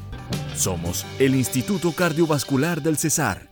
somos 0.57 1.07
el 1.21 1.37
Instituto 1.37 1.93
Cardiovascular 1.93 2.83
del 2.83 2.99
Cesar. 2.99 3.49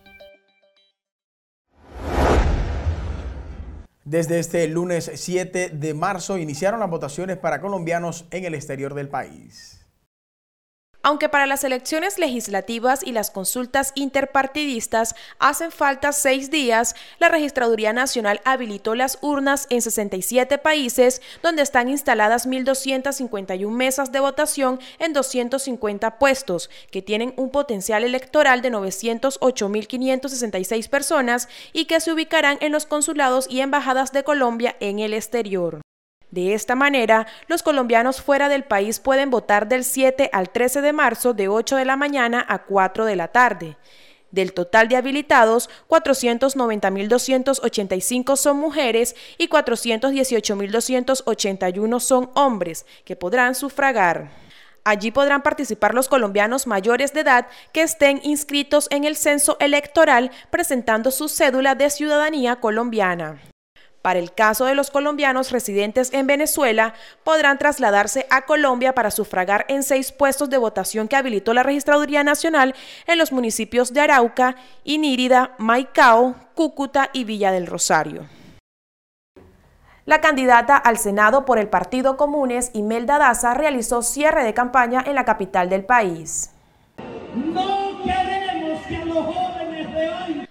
Desde 4.04 4.40
este 4.40 4.66
lunes 4.66 5.12
7 5.14 5.70
de 5.70 5.94
marzo 5.94 6.38
iniciaron 6.38 6.80
las 6.80 6.90
votaciones 6.90 7.36
para 7.36 7.60
colombianos 7.60 8.26
en 8.32 8.44
el 8.46 8.54
exterior 8.54 8.94
del 8.94 9.08
país. 9.08 9.85
Aunque 11.06 11.28
para 11.28 11.46
las 11.46 11.62
elecciones 11.62 12.18
legislativas 12.18 13.04
y 13.04 13.12
las 13.12 13.30
consultas 13.30 13.92
interpartidistas 13.94 15.14
hacen 15.38 15.70
falta 15.70 16.10
seis 16.10 16.50
días, 16.50 16.96
la 17.20 17.28
Registraduría 17.28 17.92
Nacional 17.92 18.40
habilitó 18.44 18.96
las 18.96 19.18
urnas 19.20 19.68
en 19.70 19.82
67 19.82 20.58
países, 20.58 21.22
donde 21.44 21.62
están 21.62 21.88
instaladas 21.88 22.48
1.251 22.48 23.70
mesas 23.70 24.10
de 24.10 24.18
votación 24.18 24.80
en 24.98 25.12
250 25.12 26.18
puestos, 26.18 26.70
que 26.90 27.02
tienen 27.02 27.34
un 27.36 27.50
potencial 27.50 28.02
electoral 28.02 28.60
de 28.60 28.72
908.566 28.72 30.88
personas 30.88 31.48
y 31.72 31.84
que 31.84 32.00
se 32.00 32.12
ubicarán 32.12 32.58
en 32.60 32.72
los 32.72 32.84
consulados 32.84 33.46
y 33.48 33.60
embajadas 33.60 34.10
de 34.10 34.24
Colombia 34.24 34.74
en 34.80 34.98
el 34.98 35.14
exterior. 35.14 35.85
De 36.36 36.52
esta 36.52 36.74
manera, 36.74 37.26
los 37.48 37.62
colombianos 37.62 38.20
fuera 38.20 38.50
del 38.50 38.62
país 38.62 39.00
pueden 39.00 39.30
votar 39.30 39.68
del 39.68 39.84
7 39.84 40.28
al 40.34 40.50
13 40.50 40.82
de 40.82 40.92
marzo 40.92 41.32
de 41.32 41.48
8 41.48 41.76
de 41.76 41.86
la 41.86 41.96
mañana 41.96 42.44
a 42.46 42.58
4 42.58 43.06
de 43.06 43.16
la 43.16 43.28
tarde. 43.28 43.78
Del 44.32 44.52
total 44.52 44.88
de 44.88 44.96
habilitados, 44.96 45.70
490.285 45.88 48.36
son 48.36 48.58
mujeres 48.58 49.16
y 49.38 49.48
418.281 49.48 52.00
son 52.00 52.28
hombres, 52.34 52.84
que 53.06 53.16
podrán 53.16 53.54
sufragar. 53.54 54.28
Allí 54.84 55.12
podrán 55.12 55.40
participar 55.40 55.94
los 55.94 56.06
colombianos 56.06 56.66
mayores 56.66 57.14
de 57.14 57.20
edad 57.20 57.46
que 57.72 57.80
estén 57.80 58.20
inscritos 58.22 58.88
en 58.90 59.04
el 59.04 59.16
censo 59.16 59.56
electoral 59.58 60.30
presentando 60.50 61.12
su 61.12 61.30
cédula 61.30 61.74
de 61.74 61.88
ciudadanía 61.88 62.56
colombiana. 62.56 63.40
Para 64.06 64.20
el 64.20 64.32
caso 64.32 64.66
de 64.66 64.76
los 64.76 64.92
colombianos 64.92 65.50
residentes 65.50 66.12
en 66.12 66.28
Venezuela, 66.28 66.94
podrán 67.24 67.58
trasladarse 67.58 68.24
a 68.30 68.42
Colombia 68.42 68.94
para 68.94 69.10
sufragar 69.10 69.64
en 69.66 69.82
seis 69.82 70.12
puestos 70.12 70.48
de 70.48 70.58
votación 70.58 71.08
que 71.08 71.16
habilitó 71.16 71.52
la 71.52 71.64
Registraduría 71.64 72.22
Nacional 72.22 72.76
en 73.08 73.18
los 73.18 73.32
municipios 73.32 73.92
de 73.92 74.02
Arauca, 74.02 74.54
Inírida, 74.84 75.56
Maicao, 75.58 76.36
Cúcuta 76.54 77.10
y 77.12 77.24
Villa 77.24 77.50
del 77.50 77.66
Rosario. 77.66 78.28
La 80.04 80.20
candidata 80.20 80.76
al 80.76 80.98
Senado 80.98 81.44
por 81.44 81.58
el 81.58 81.68
Partido 81.68 82.16
Comunes, 82.16 82.70
Imelda 82.74 83.18
Daza, 83.18 83.54
realizó 83.54 84.02
cierre 84.02 84.44
de 84.44 84.54
campaña 84.54 85.02
en 85.04 85.16
la 85.16 85.24
capital 85.24 85.68
del 85.68 85.84
país. 85.84 86.52
No 87.34 87.85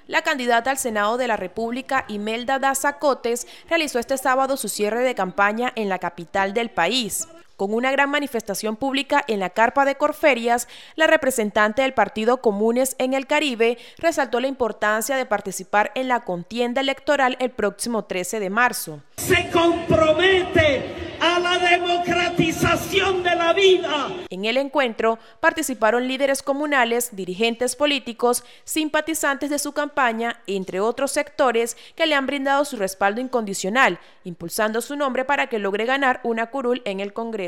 la 0.07 0.21
candidata 0.21 0.71
al 0.71 0.77
Senado 0.77 1.17
de 1.17 1.27
la 1.27 1.37
República, 1.37 2.05
Imelda 2.07 2.59
Daza 2.59 2.99
Cotes, 2.99 3.47
realizó 3.69 3.99
este 3.99 4.17
sábado 4.17 4.57
su 4.57 4.69
cierre 4.69 5.01
de 5.01 5.15
campaña 5.15 5.71
en 5.75 5.89
la 5.89 5.99
capital 5.99 6.53
del 6.53 6.69
país. 6.69 7.27
Con 7.55 7.73
una 7.73 7.89
gran 7.91 8.09
manifestación 8.09 8.75
pública 8.75 9.23
en 9.27 9.39
la 9.39 9.49
carpa 9.49 9.85
de 9.85 9.95
Corferias, 9.95 10.67
la 10.95 11.07
representante 11.07 11.83
del 11.83 11.93
Partido 11.93 12.41
Comunes 12.41 12.97
en 12.99 13.13
el 13.13 13.27
Caribe 13.27 13.77
resaltó 13.97 14.41
la 14.41 14.47
importancia 14.47 15.15
de 15.15 15.25
participar 15.25 15.93
en 15.95 16.09
la 16.09 16.25
contienda 16.25 16.81
electoral 16.81 17.37
el 17.39 17.51
próximo 17.51 18.03
13 18.03 18.41
de 18.41 18.49
marzo. 18.49 19.01
Se 19.15 19.49
compromete 19.51 21.05
a 21.21 21.39
la 21.39 21.57
democratización 21.57 23.23
de 23.23 23.35
la 23.35 23.53
vida. 23.53 24.09
En 24.29 24.43
el 24.43 24.57
encuentro 24.57 25.17
participaron 25.39 26.09
líderes 26.09 26.43
comunales, 26.43 27.15
dirigentes 27.15 27.77
políticos, 27.77 28.43
simpatizantes 28.65 29.49
de 29.49 29.59
su 29.59 29.71
campaña, 29.71 30.41
entre 30.45 30.81
otros 30.81 31.11
sectores 31.11 31.77
que 31.95 32.05
le 32.05 32.15
han 32.15 32.27
brindado 32.27 32.65
su 32.65 32.75
respaldo 32.75 33.21
incondicional, 33.21 33.97
impulsando 34.25 34.81
su 34.81 34.97
nombre 34.97 35.23
para 35.23 35.47
que 35.47 35.57
logre 35.57 35.85
ganar 35.85 36.19
una 36.23 36.47
curul 36.47 36.81
en 36.83 36.99
el 36.99 37.13
Congreso. 37.13 37.44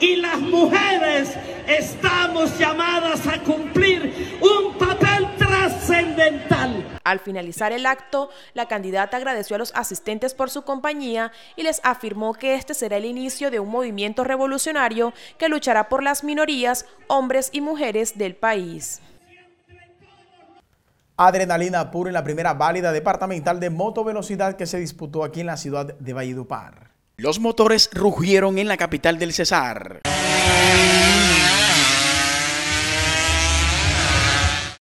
Y 0.00 0.16
las 0.16 0.38
mujeres 0.38 1.36
estamos 1.66 2.58
llamadas 2.58 3.26
a 3.26 3.42
cumplir 3.42 4.38
un 4.40 4.78
papel 4.78 5.28
trascendental. 5.36 6.98
Al 7.04 7.20
finalizar 7.20 7.72
el 7.72 7.86
acto, 7.86 8.30
la 8.54 8.66
candidata 8.66 9.16
agradeció 9.16 9.56
a 9.56 9.58
los 9.58 9.74
asistentes 9.74 10.34
por 10.34 10.50
su 10.50 10.62
compañía 10.62 11.32
y 11.54 11.62
les 11.62 11.80
afirmó 11.84 12.34
que 12.34 12.54
este 12.54 12.74
será 12.74 12.96
el 12.96 13.04
inicio 13.04 13.50
de 13.50 13.60
un 13.60 13.68
movimiento 13.68 14.24
revolucionario 14.24 15.12
que 15.38 15.48
luchará 15.48 15.88
por 15.88 16.02
las 16.02 16.24
minorías, 16.24 16.86
hombres 17.06 17.50
y 17.52 17.60
mujeres 17.60 18.16
del 18.16 18.36
país. 18.36 19.00
Adrenalina 21.18 21.90
pura 21.90 22.10
en 22.10 22.14
la 22.14 22.24
primera 22.24 22.54
válida 22.54 22.92
departamental 22.92 23.60
de 23.60 23.70
motovelocidad 23.70 24.56
que 24.56 24.66
se 24.66 24.78
disputó 24.78 25.24
aquí 25.24 25.40
en 25.40 25.46
la 25.46 25.56
ciudad 25.56 25.94
de 25.98 26.12
Valledupar. 26.12 26.95
Los 27.18 27.40
motores 27.40 27.88
rugieron 27.94 28.58
en 28.58 28.68
la 28.68 28.76
capital 28.76 29.18
del 29.18 29.32
Cesar. 29.32 30.00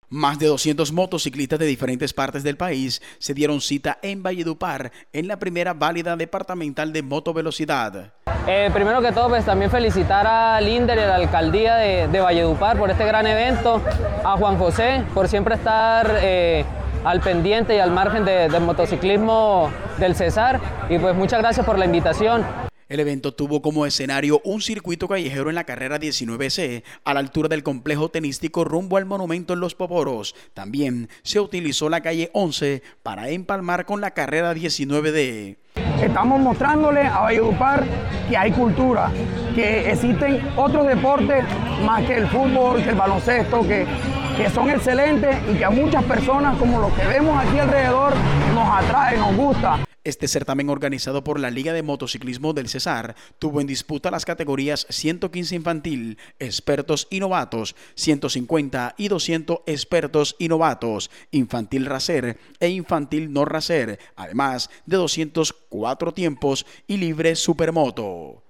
Más 0.10 0.40
de 0.40 0.48
200 0.48 0.92
motociclistas 0.94 1.60
de 1.60 1.68
diferentes 1.68 2.12
partes 2.12 2.42
del 2.42 2.58
país 2.58 3.04
se 3.20 3.36
dieron 3.36 3.62
cita 3.62 4.00
en 4.02 4.24
Valledupar 4.24 4.92
en 5.12 5.28
la 5.28 5.38
primera 5.38 5.76
válida 5.76 6.16
departamental 6.16 6.92
de 6.92 7.04
motovelocidad. 7.04 8.14
Eh, 8.48 8.72
primero 8.74 9.00
que 9.04 9.12
todo, 9.12 9.30
pues 9.30 9.46
también 9.46 9.70
felicitar 9.70 10.26
a 10.26 10.60
Linder 10.60 10.98
y 10.98 11.02
a 11.02 11.08
la 11.08 11.16
alcaldía 11.18 11.76
de, 11.76 12.20
Valledupar 12.20 12.80
por 12.80 12.90
este 12.90 13.06
gran 13.06 13.28
evento, 13.28 13.80
a 14.24 14.36
Juan 14.38 14.58
José 14.58 15.04
por 15.14 15.28
siempre 15.28 15.54
estar 15.54 16.18
eh, 16.20 16.66
al 17.04 17.20
pendiente 17.22 17.76
y 17.76 17.80
al 17.80 17.92
margen 17.92 18.26
del 18.26 18.62
motociclismo 18.62 19.72
del 20.00 20.16
Cesar. 20.16 20.60
Y 20.90 20.98
pues 21.00 21.16
muchas 21.16 21.40
gracias 21.40 21.66
por 21.66 21.78
la 21.78 21.86
invitación. 21.86 22.44
El 22.90 23.00
evento 23.00 23.34
tuvo 23.34 23.62
como 23.62 23.86
escenario 23.86 24.40
un 24.44 24.62
circuito 24.62 25.08
callejero 25.08 25.50
en 25.50 25.56
la 25.56 25.64
carrera 25.64 26.00
19C, 26.00 26.84
a 27.06 27.14
la 27.14 27.22
altura 27.22 27.48
del 27.48 27.64
complejo 27.64 28.10
tenístico 28.10 28.66
rumbo 28.66 28.98
al 28.98 29.06
monumento 29.06 29.54
en 29.54 29.62
Los 29.62 29.74
Poporos. 29.74 30.36
También 30.54 31.10
se 31.24 31.40
utilizó 31.40 31.90
la 31.90 32.02
calle 32.02 32.30
11 32.34 32.84
para 33.02 33.30
empalmar 33.30 33.86
con 33.86 34.00
la 34.00 34.12
carrera 34.12 34.54
19D. 34.54 35.58
Estamos 36.02 36.40
mostrándole 36.40 37.02
a 37.02 37.22
Valledupar 37.22 37.84
que 38.30 38.38
hay 38.38 38.52
cultura, 38.52 39.10
que 39.56 39.90
existen 39.90 40.42
otros 40.56 40.86
deportes 40.86 41.46
más 41.86 42.06
que 42.06 42.18
el 42.18 42.28
fútbol, 42.28 42.84
que 42.84 42.90
el 42.90 42.96
baloncesto, 42.96 43.66
que 43.66 43.88
que 44.36 44.50
son 44.50 44.70
excelentes 44.70 45.38
y 45.52 45.58
que 45.58 45.66
a 45.66 45.70
muchas 45.70 46.04
personas 46.06 46.58
como 46.58 46.80
los 46.80 46.94
que 46.94 47.06
vemos 47.06 47.38
aquí 47.38 47.60
alrededor 47.60 48.14
nos 48.54 48.68
atrae, 48.68 49.18
nos 49.18 49.36
gusta. 49.36 49.84
Este 50.04 50.28
certamen 50.28 50.70
organizado 50.70 51.24
por 51.24 51.40
la 51.40 51.50
Liga 51.50 51.72
de 51.72 51.82
Motociclismo 51.82 52.52
del 52.54 52.68
Cesar 52.68 53.16
tuvo 53.40 53.62
en 53.62 53.68
disputa 53.68 54.12
las 54.12 54.26
categorías 54.26 54.86
115 54.90 55.56
infantil, 55.56 56.18
expertos 56.40 57.08
y 57.10 57.22
novatos, 57.22 57.76
150 57.96 58.96
y 58.98 59.08
200 59.08 59.60
expertos 59.66 60.36
y 60.40 60.50
novatos, 60.50 61.10
infantil 61.32 61.86
racer 61.86 62.38
e 62.60 62.70
infantil 62.70 63.32
no 63.32 63.46
racer, 63.46 63.98
además 64.18 64.70
de 64.86 64.98
204 64.98 66.14
tiempos 66.14 66.66
y 66.86 66.98
libre 66.98 67.36
supermoto. 67.36 68.44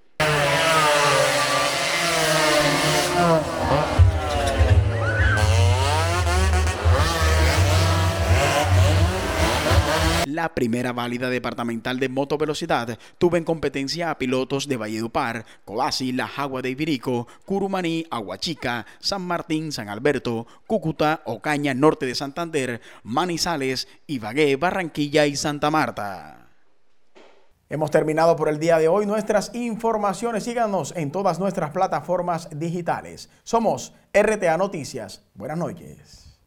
La 10.34 10.56
Primera 10.56 10.94
válida 10.94 11.30
departamental 11.30 12.00
de 12.00 12.10
motovelocidad 12.10 12.98
tuvo 13.20 13.38
en 13.38 13.44
competencia 13.44 14.10
a 14.10 14.18
pilotos 14.18 14.68
de 14.68 14.78
Valledupar, 14.78 15.46
Codazzi, 15.64 16.12
La 16.12 16.28
Jagua 16.28 16.64
de 16.64 16.72
Ibirico, 16.72 17.28
Curumaní, 17.46 18.08
Aguachica, 18.10 18.88
San 19.00 19.22
Martín, 19.22 19.72
San 19.72 19.90
Alberto, 19.90 20.48
Cúcuta, 20.66 21.22
Ocaña, 21.26 21.76
Norte 21.76 22.08
de 22.08 22.16
Santander, 22.16 22.82
Manizales, 23.04 23.88
Ibagué, 24.08 24.56
Barranquilla 24.56 25.28
y 25.28 25.36
Santa 25.36 25.70
Marta. 25.70 26.48
Hemos 27.70 27.92
terminado 27.92 28.36
por 28.36 28.50
el 28.50 28.58
día 28.58 28.80
de 28.80 28.88
hoy 28.88 29.06
nuestras 29.06 29.54
informaciones. 29.54 30.46
Síganos 30.46 30.96
en 30.96 31.12
todas 31.12 31.38
nuestras 31.38 31.70
plataformas 31.70 32.50
digitales. 32.58 33.30
Somos 33.44 33.94
RTA 34.12 34.58
Noticias. 34.58 35.22
Buenas 35.36 35.60
noches. 35.60 36.40